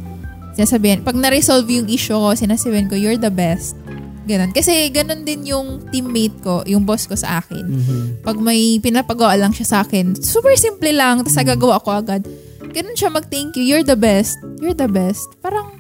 [0.58, 3.78] sinasabihan, pag na-resolve yung issue ko, sinasabihan ko, you're the best.
[4.26, 4.50] Ganon.
[4.52, 7.62] Kasi ganon din yung teammate ko, yung boss ko sa akin.
[7.62, 8.26] Mhm.
[8.26, 12.26] Pag may pinapagawa lang siya sa akin, super simple lang, tapos nagagawa ko agad.
[12.74, 14.34] Ganun siya mag-thank you, you're the best.
[14.60, 15.22] You're the best.
[15.40, 15.80] Parang,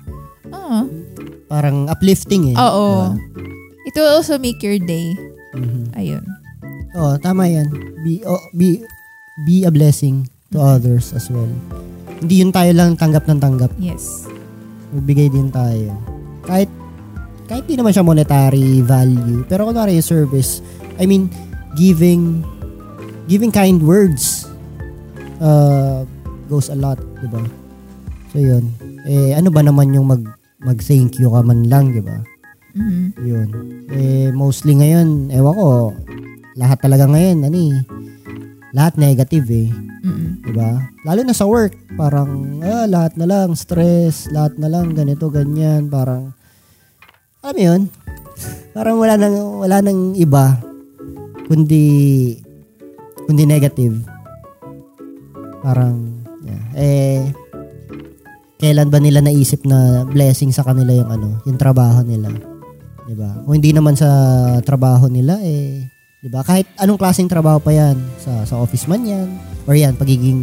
[0.54, 0.86] ah,
[1.50, 2.56] Parang uplifting eh.
[2.56, 3.18] oo.
[3.18, 3.44] Diba?
[3.86, 5.12] It will also make your day.
[5.58, 5.92] Mhm.
[5.98, 6.24] Ayun.
[6.96, 7.68] Oo, tama yan.
[8.06, 8.80] Be, oh, be,
[9.44, 11.50] be a blessing to others as well.
[12.24, 13.72] Hindi yun tayo lang tanggap ng tanggap.
[13.76, 14.32] Yes.
[14.96, 15.92] Magbigay din tayo.
[16.48, 16.72] Kahit,
[17.52, 19.44] kahit di naman siya monetary value.
[19.52, 20.64] Pero kunwari yung service,
[20.96, 21.28] I mean,
[21.76, 22.40] giving,
[23.28, 24.48] giving kind words
[25.44, 26.08] uh,
[26.48, 27.44] goes a lot, di ba?
[28.32, 28.72] So yun.
[29.04, 30.24] Eh, ano ba naman yung mag,
[30.64, 32.24] mag-thank you ka man lang, di ba?
[32.76, 33.04] Mhm.
[33.20, 33.50] Yun.
[33.92, 35.68] Eh, mostly ngayon, ewan ko,
[36.56, 37.76] lahat talaga ngayon, ano eh,
[38.76, 39.70] lahat negative eh.
[40.04, 40.44] Mm-mm.
[40.44, 40.84] Diba?
[41.08, 45.88] Lalo na sa work, parang, ah, lahat na lang, stress, lahat na lang, ganito, ganyan,
[45.88, 46.36] parang,
[47.40, 47.82] alam yun,
[48.76, 50.60] parang wala nang, wala nang iba,
[51.48, 51.88] kundi,
[53.24, 53.96] kundi negative.
[55.64, 56.66] Parang, yeah.
[56.76, 57.24] eh,
[58.60, 62.32] kailan ba nila naisip na blessing sa kanila yung ano, yung trabaho nila?
[63.06, 63.46] 'Di ba?
[63.46, 64.10] Kung hindi naman sa
[64.66, 65.86] trabaho nila eh
[66.26, 66.42] 'di ba?
[66.42, 69.30] Kahit anong klaseng trabaho pa 'yan, sa sa office man 'yan
[69.70, 70.42] or 'yan pagiging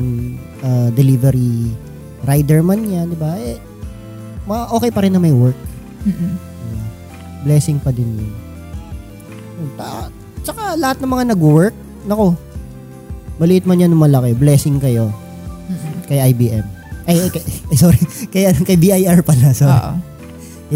[0.62, 1.74] uh, delivery
[2.22, 3.34] rider man 'yan, 'di ba?
[3.34, 3.58] Eh
[4.46, 5.58] ma okay pa rin na may work.
[6.06, 6.38] Mm-mm.
[6.38, 6.86] Diba?
[7.42, 8.32] Blessing pa din 'yun.
[9.74, 10.06] Ta-
[10.46, 11.74] tsaka lahat ng mga nag-work,
[12.06, 12.38] nako.
[13.42, 15.10] Maliit man 'yan o malaki, blessing kayo
[15.66, 16.06] Mm-mm.
[16.06, 16.62] kay IBM.
[17.10, 17.98] Ay, ay, kay, ay sorry.
[18.30, 19.50] Kay, ano, kay BIR pala.
[19.50, 19.74] Sorry.
[19.74, 20.11] Oo.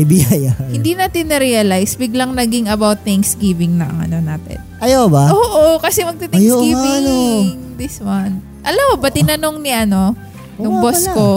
[0.05, 0.57] BIR.
[0.68, 4.61] Hindi natin na-realize, biglang naging about Thanksgiving na ang ano natin.
[4.82, 5.32] Ayaw ba?
[5.32, 7.78] Oo, kasi magte-Thanksgiving Ayaw nga, no.
[7.80, 8.36] this month.
[8.66, 10.12] Alam mo ba, tinanong ni ano,
[10.59, 11.14] Oo yung boss pala.
[11.14, 11.28] ko,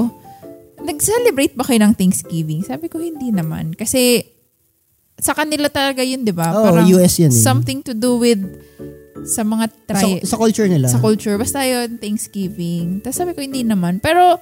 [0.83, 2.65] nag-celebrate ba kayo ng Thanksgiving?
[2.65, 3.77] Sabi ko, hindi naman.
[3.77, 4.25] Kasi
[5.19, 6.51] sa kanila talaga yun, di ba?
[6.55, 7.43] Oo, US yun eh.
[7.43, 8.39] Something to do with
[9.27, 10.87] sa mga try, sa, sa culture nila.
[10.87, 11.35] sa culture.
[11.35, 13.03] Basta yun, Thanksgiving.
[13.03, 13.99] Tapos sabi ko, hindi naman.
[13.99, 14.39] Pero,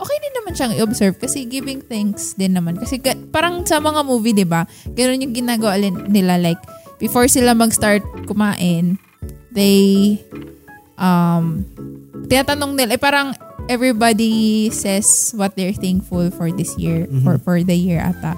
[0.00, 2.80] okay din naman siyang i-observe kasi giving thanks din naman.
[2.80, 4.64] Kasi ga- parang sa mga movie, di ba?
[4.88, 5.76] Ganun yung ginagawa
[6.08, 6.40] nila.
[6.40, 6.60] Like,
[6.96, 8.96] before sila mag-start kumain,
[9.52, 10.16] they,
[10.96, 11.64] um,
[12.26, 13.32] tinatanong nila, eh parang
[13.66, 17.22] everybody says what they're thankful for this year, Mhm.
[17.22, 18.34] for, for the year ata.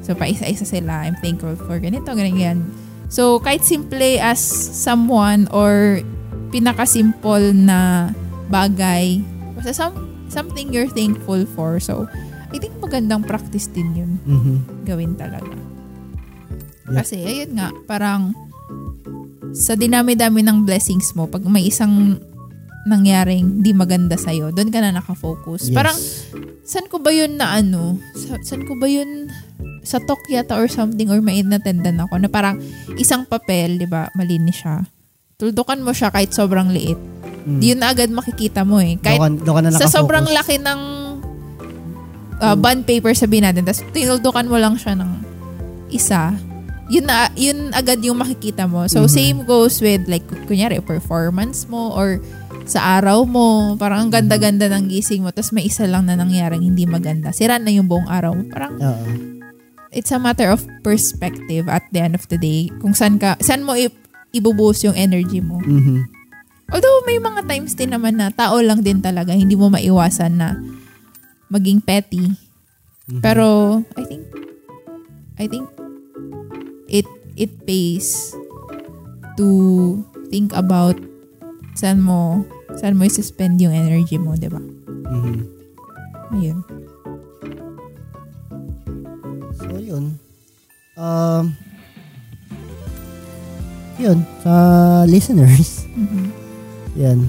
[0.00, 2.64] So, paisa-isa sila, I'm thankful for ganito, ganyan.
[3.10, 4.40] So, kahit simple as
[4.74, 6.00] someone or
[6.50, 8.10] pinaka-simple na
[8.50, 9.22] bagay,
[9.54, 11.82] basta some, something you're thankful for.
[11.82, 12.06] So,
[12.50, 14.56] I think magandang practice din yun Mhm.
[14.82, 15.54] gawin talaga.
[16.90, 16.94] Yep.
[17.02, 18.34] Kasi, ayun nga, parang
[19.50, 22.18] sa dinami-dami ng blessings mo, pag may isang
[22.86, 25.68] nangyaring di maganda sa'yo, doon ka na nakafocus.
[25.70, 25.74] Yes.
[25.76, 25.96] Parang,
[26.64, 27.98] saan ko ba yun na ano?
[28.16, 29.30] Sa, saan ko ba yun
[29.80, 32.60] sa talk yata or something or may inatendan ako na parang
[32.96, 34.84] isang papel, di ba, malinis siya.
[35.40, 37.00] Tuldukan mo siya kahit sobrang liit.
[37.40, 37.60] Mm.
[37.62, 38.96] Yun na agad makikita mo eh.
[38.96, 40.80] Kahit doon, ka, doon ka na sa sobrang laki ng
[42.38, 45.10] uh, bond paper sabihin natin, tapos tinuldukan mo lang siya ng
[45.88, 46.36] isa,
[46.90, 48.84] yun na, yun agad yung makikita mo.
[48.86, 49.10] So, Mhm.
[49.10, 52.18] same goes with like, kunyari, performance mo or
[52.66, 53.74] sa araw mo.
[53.74, 55.30] Parang ang ganda-ganda ng gising mo.
[55.30, 57.30] Tapos may isa lang na nangyaring hindi maganda.
[57.30, 58.42] Sira na yung buong araw mo.
[58.46, 59.06] Parang Oo.
[59.90, 62.70] it's a matter of perspective at the end of the day.
[62.78, 63.90] Kung saan ka, saan mo i-
[64.30, 65.58] ibubuhos yung energy mo.
[65.58, 66.19] Mhm.
[66.70, 69.34] Although may mga times din naman na tao lang din talaga.
[69.34, 70.54] Hindi mo maiwasan na
[71.50, 72.30] maging petty.
[73.10, 73.20] Mhm.
[73.20, 74.22] Pero I think
[75.40, 75.66] I think
[76.86, 78.34] it it pays
[79.34, 79.48] to
[80.30, 80.94] think about
[81.74, 82.46] saan mo
[82.78, 84.62] saan mo i-spend yung energy mo, 'di ba?
[85.10, 85.38] Mhm.
[86.30, 86.58] Ayun.
[89.58, 90.14] So, yun.
[90.94, 91.56] Um,
[93.98, 94.52] yun, sa
[95.10, 96.39] listeners, Mhm.
[96.94, 97.26] Yan.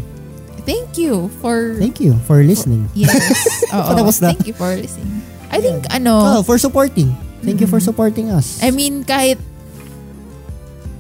[0.62, 2.86] Thank you for Thank you for listening.
[2.94, 3.18] Yes.
[3.74, 3.82] Oo.
[3.82, 4.30] Patapos na.
[4.30, 5.26] Thank you for listening.
[5.50, 7.10] I think ano, Oh, for supporting.
[7.42, 8.62] Thank you for supporting us.
[8.62, 9.42] I mean kahit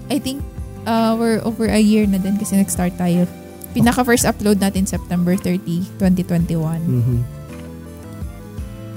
[0.09, 0.41] I think
[0.83, 3.29] uh, we're over a year na din kasi nag-start tayo.
[3.71, 6.81] Pinaka first upload natin September 30, 2021.
[6.81, 7.17] Mhm.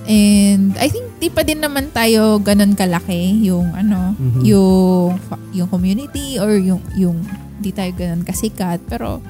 [0.05, 4.41] And I think di pa din naman tayo ganun kalaki yung ano, Mhm.
[4.45, 5.17] yung
[5.53, 7.25] yung community or yung yung
[7.57, 9.21] di tayo ganun kasikat pero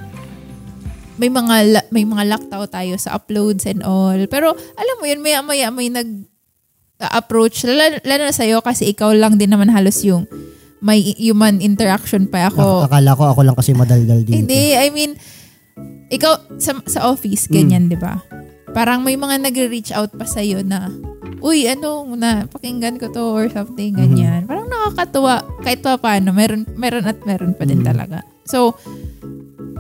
[1.15, 1.55] may mga
[1.89, 4.19] may mga lockdown tayo sa uploads and all.
[4.27, 6.27] Pero alam mo yun, maya maya may nag
[7.05, 10.25] approach lalo, lalo na sa'yo kasi ikaw lang din naman halos yung
[10.79, 12.87] may human interaction pa Ak- ako.
[12.87, 14.37] akala ko ako lang kasi madaldal dito.
[14.37, 15.17] Hindi, I mean,
[16.09, 18.21] ikaw sa, sa office, ganyan, di ba?
[18.71, 20.93] Parang may mga nagre-reach out pa sa'yo na,
[21.41, 24.45] uy, ano, na, pakinggan ko to or something, ganyan.
[24.45, 27.87] Parang nakakatuwa, kahit pa paano, meron, meron at meron pa din Mhm.
[27.87, 28.19] talaga.
[28.45, 28.77] So,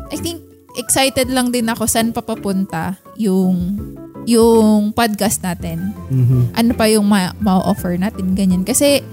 [0.08, 0.40] I think,
[0.74, 3.78] excited lang din ako saan papapunta yung
[4.24, 6.56] yung podcast natin Mhm.
[6.56, 8.64] ano pa yung ma- ma-offer natin, ganyan.
[8.64, 9.04] Kasi,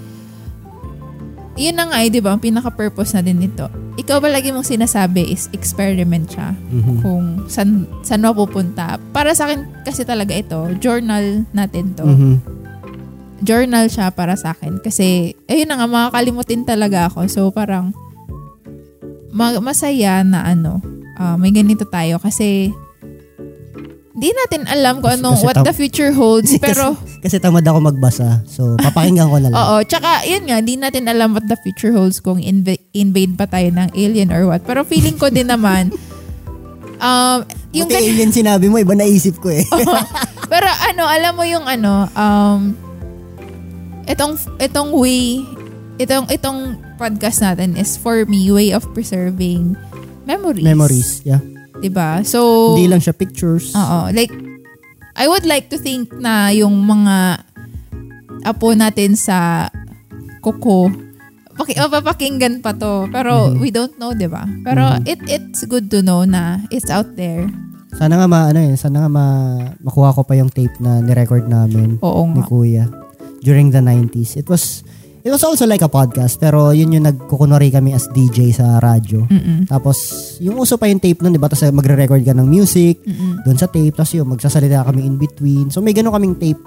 [1.59, 3.67] yun na nga eh, di ba, ang pinaka-purpose na din nito.
[3.99, 7.03] Ikaw ba lagi mong sinasabi is experiment siya Mhm.
[7.03, 8.95] kung san, saan mapupunta.
[9.11, 12.07] Para sa akin kasi talaga ito, journal natin to.
[12.07, 12.33] Mhm.
[13.43, 14.79] Journal siya para sa akin.
[14.79, 17.27] Kasi, ayun na nga, makakalimutin talaga ako.
[17.27, 17.91] So, parang,
[19.27, 20.79] ma- masaya na ano,
[21.21, 22.17] ah, may ganito tayo.
[22.17, 22.73] Kasi,
[24.11, 26.49] di natin alam kung Kasi- anong, kasi what tam- the future holds.
[26.63, 28.41] Pero, Kasi tamad ako magbasa.
[28.49, 29.57] So, papakinggan ko na lang.
[29.57, 33.45] Oo, tsaka yun nga, di natin alam what the future holds kung inv- invade pa
[33.45, 34.65] tayo ng alien or what.
[34.65, 35.93] Pero feeling ko din naman,
[37.01, 39.63] um, yung Buti alien sinabi mo, iba naisip ko eh.
[40.51, 42.73] pero ano, alam mo yung ano, um,
[44.09, 45.45] itong, itong way,
[45.97, 46.59] itong, itong
[46.97, 49.73] podcast natin is for me, way of preserving
[50.23, 50.63] memories.
[50.63, 51.41] Memories, yeah.
[51.77, 52.21] Diba?
[52.21, 53.73] So, Hindi lang siya pictures.
[53.73, 54.13] Oo.
[54.13, 54.31] Like,
[55.13, 57.41] I would like to think na yung mga
[58.43, 59.69] apo natin sa
[60.41, 60.89] Coco,
[61.53, 63.05] paki mapapakinggan pa to.
[63.09, 63.57] Pero Mhm.
[63.61, 64.45] we don't know, di ba?
[64.65, 65.05] Pero Mhm.
[65.05, 67.45] it it's good to know na it's out there.
[67.91, 69.25] Sana nga ma, ano eh, sana nga ma,
[69.83, 72.47] makuha ko pa yung tape na nirecord namin Oo ni nga.
[72.47, 72.85] Kuya
[73.43, 74.39] during the 90s.
[74.39, 74.81] It was,
[75.21, 79.23] it was also like a podcast, pero yun yung nagkukunwari kami as DJ sa radyo.
[79.23, 79.65] Mm-mm.
[79.65, 79.97] Tapos,
[80.37, 81.45] yung uso pa yung tape nun, di ba?
[81.45, 83.41] Tapos magre-record ka ng music, Mm-mm.
[83.41, 85.69] doon sa tape, tapos yun, magsasalita kami in between.
[85.69, 86.61] So, may ganun kaming tape.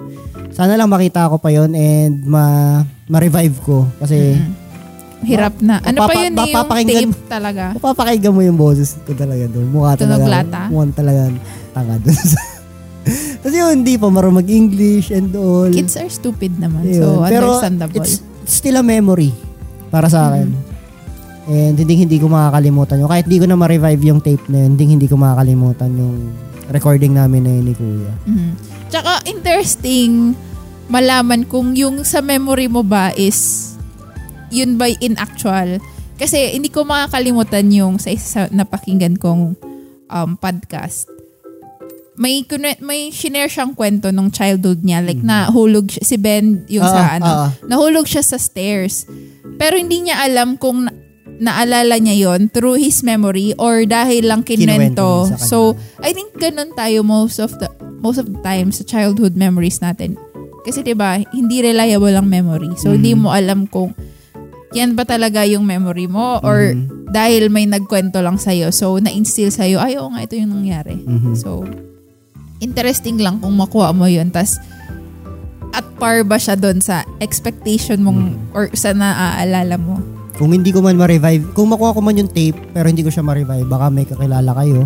[0.51, 2.45] Sana lang makita ko pa yun and ma,
[3.07, 3.85] ma-revive ko.
[3.97, 4.63] Kasi, Mm-mm.
[5.25, 5.81] Hirap na.
[5.81, 7.65] Ano pa Mapapa- yun eh, yung mapapakinggan- tape talaga?
[7.73, 9.67] mapapakinggan mo yung boses ko talaga doon.
[9.67, 10.35] Mukha Tunog talaga.
[10.37, 10.61] lata?
[10.69, 11.23] Mukha talaga
[11.73, 12.13] tanga doon.
[13.41, 15.69] Tapos yun, hindi pa marunong mag-English and all.
[15.69, 16.85] Kids are stupid naman.
[16.87, 17.01] Yun.
[17.01, 18.01] So, Pero understandable.
[18.01, 19.33] it's, still a memory
[19.89, 20.49] para sa akin.
[20.49, 20.73] Mm.
[21.45, 23.09] And hindi hindi ko makakalimutan yun.
[23.09, 26.33] Kahit hindi ko na ma-revive yung tape na yun, hindi hindi ko makakalimutan yung
[26.73, 28.13] recording namin na yun ni Kuya.
[28.25, 28.51] Mhm.
[28.89, 30.33] Tsaka interesting
[30.89, 33.73] malaman kung yung sa memory mo ba is
[34.49, 35.81] yun ba in actual.
[36.17, 39.59] Kasi hindi ko makakalimutan yung sa isa sa napakinggan kong
[40.09, 41.14] um, podcast.
[42.15, 42.47] May
[42.79, 45.03] may shinare siyang kwento nung childhood niya.
[45.03, 47.27] Like nahulog siya, si Ben yung sa Ah, ano.
[47.27, 47.49] ah.
[47.67, 49.03] Nahulog siya sa stairs.
[49.59, 50.95] Pero hindi niya alam kung na-
[51.35, 55.27] naalala niya yon through his memory or dahil lang kinwento.
[55.37, 57.67] So, I think ganun tayo most of the
[57.99, 60.15] most of the time sa childhood memories natin.
[60.63, 62.71] Kasi 'di ba, hindi reliable ang memory.
[62.79, 63.21] So, hindi Mhm.
[63.21, 63.91] mo alam kung
[64.71, 67.11] yan ba talaga yung memory mo or Mhm.
[67.11, 68.71] dahil may nagkwento lang sa'yo.
[68.71, 70.99] So, na-instill sa'yo, ay, oo nga, ito yung nangyari.
[70.99, 71.35] Mhm.
[71.35, 71.63] So,
[72.65, 74.29] interesting lang kung makuha mo yun.
[74.29, 74.57] Tas,
[75.71, 78.37] at par ba siya doon sa expectation mong Mm.
[78.51, 80.01] or sa naaalala mo?
[80.35, 83.23] Kung hindi ko man ma-revive, kung makuha ko man yung tape, pero hindi ko siya
[83.23, 84.83] ma-revive, baka may kakilala kayo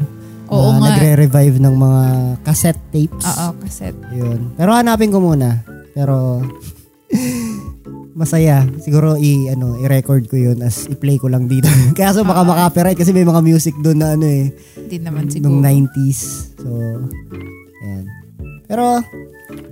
[0.47, 0.87] Oo na nga.
[0.91, 2.03] nagre-revive ng mga
[2.43, 3.24] cassette tapes.
[3.26, 4.01] Oo, cassette.
[4.11, 4.53] Yun.
[4.55, 5.61] Pero hanapin ko muna.
[5.91, 6.41] Pero
[8.14, 8.66] masaya.
[8.79, 11.68] Siguro i ano, i-record ko 'yun as i-play ko lang dito.
[11.97, 12.45] Kaya so baka Ah.
[12.45, 15.61] makaka-copyright kasi may mga music doon na ano eh, Hindi naman nung siguro.
[15.61, 16.20] 90s.
[16.57, 16.68] So,
[17.89, 18.07] ayan.
[18.64, 18.84] Pero,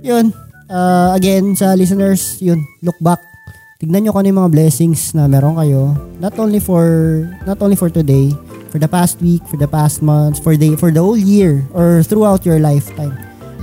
[0.01, 0.25] yun.
[0.67, 3.21] Uh, again, sa listeners, yun, look back.
[3.77, 5.93] Tignan nyo kung ano yung mga blessings na meron kayo.
[6.17, 6.83] Not only for,
[7.45, 8.33] not only for today,
[8.67, 12.01] for the past week, for the past months, for the, for the whole year, or
[12.01, 13.13] throughout your lifetime.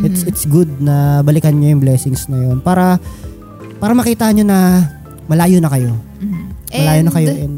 [0.00, 2.59] It's, it's good na balikan nyo yung blessings na yun.
[2.59, 2.98] Para,
[3.78, 4.86] para makita nyo na
[5.26, 5.92] malayo na kayo.
[6.22, 6.42] Mhm.
[6.72, 7.30] Malayo na And- kayo.
[7.34, 7.57] And,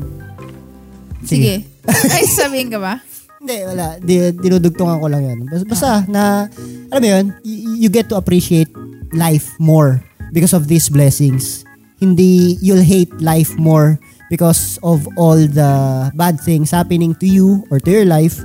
[1.26, 1.54] Sige.
[1.86, 3.00] Ay, sabihin ka ba?
[3.46, 3.86] Hindi, wala.
[4.02, 5.38] Di, dinudugtungan ko lang yan.
[5.46, 6.50] Basta, basta na,
[6.90, 8.66] alam mo yun, y- you get to appreciate
[9.14, 10.02] life more
[10.34, 11.62] because of these blessings.
[12.02, 17.78] Hindi, you'll hate life more because of all the bad things happening to you or
[17.78, 18.42] to your life.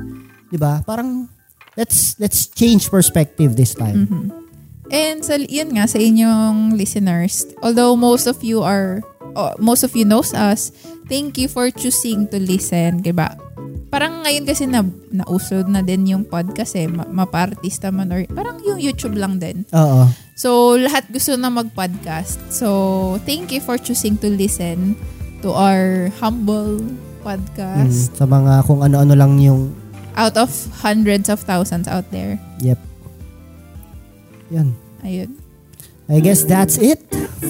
[0.53, 0.85] 'Di ba?
[0.85, 1.25] Parang,
[1.73, 4.05] let's, let's change perspective this time.
[4.05, 4.23] Mhm.
[4.91, 9.01] And sa, yun nga, sa inyong listeners, although most of you are,
[9.33, 10.71] oh, most of you knows us,
[11.07, 13.35] thank you for choosing to listen, diba?
[13.91, 18.55] Parang ngayon kasi na, nauso na din yung podcast eh, ma- mapartista man or parang
[18.63, 19.67] yung YouTube lang din.
[19.75, 20.07] Oo.
[20.39, 22.39] So, lahat gusto na mag-podcast.
[22.47, 22.67] So,
[23.27, 24.95] thank you for choosing to listen
[25.43, 26.79] to our humble
[27.21, 29.69] Mm, podcast sa mga kung ano-ano lang yung,
[30.17, 30.49] out of
[30.81, 32.41] hundreds of thousands out there.
[32.57, 32.81] yep.
[34.49, 34.73] Yan.
[35.05, 35.40] Ayun.
[36.11, 36.99] I guess that's it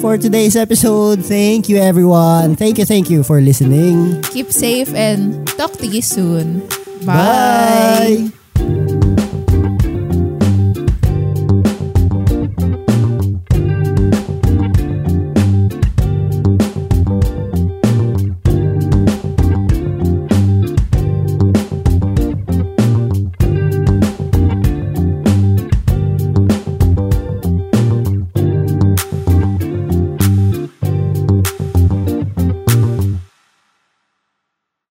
[0.01, 1.25] for today's episode.
[1.25, 2.55] Thank you everyone.
[2.55, 4.21] Thank you, thank you for listening.
[4.29, 6.61] Keep safe and talk to you soon.
[7.05, 8.31] Bye.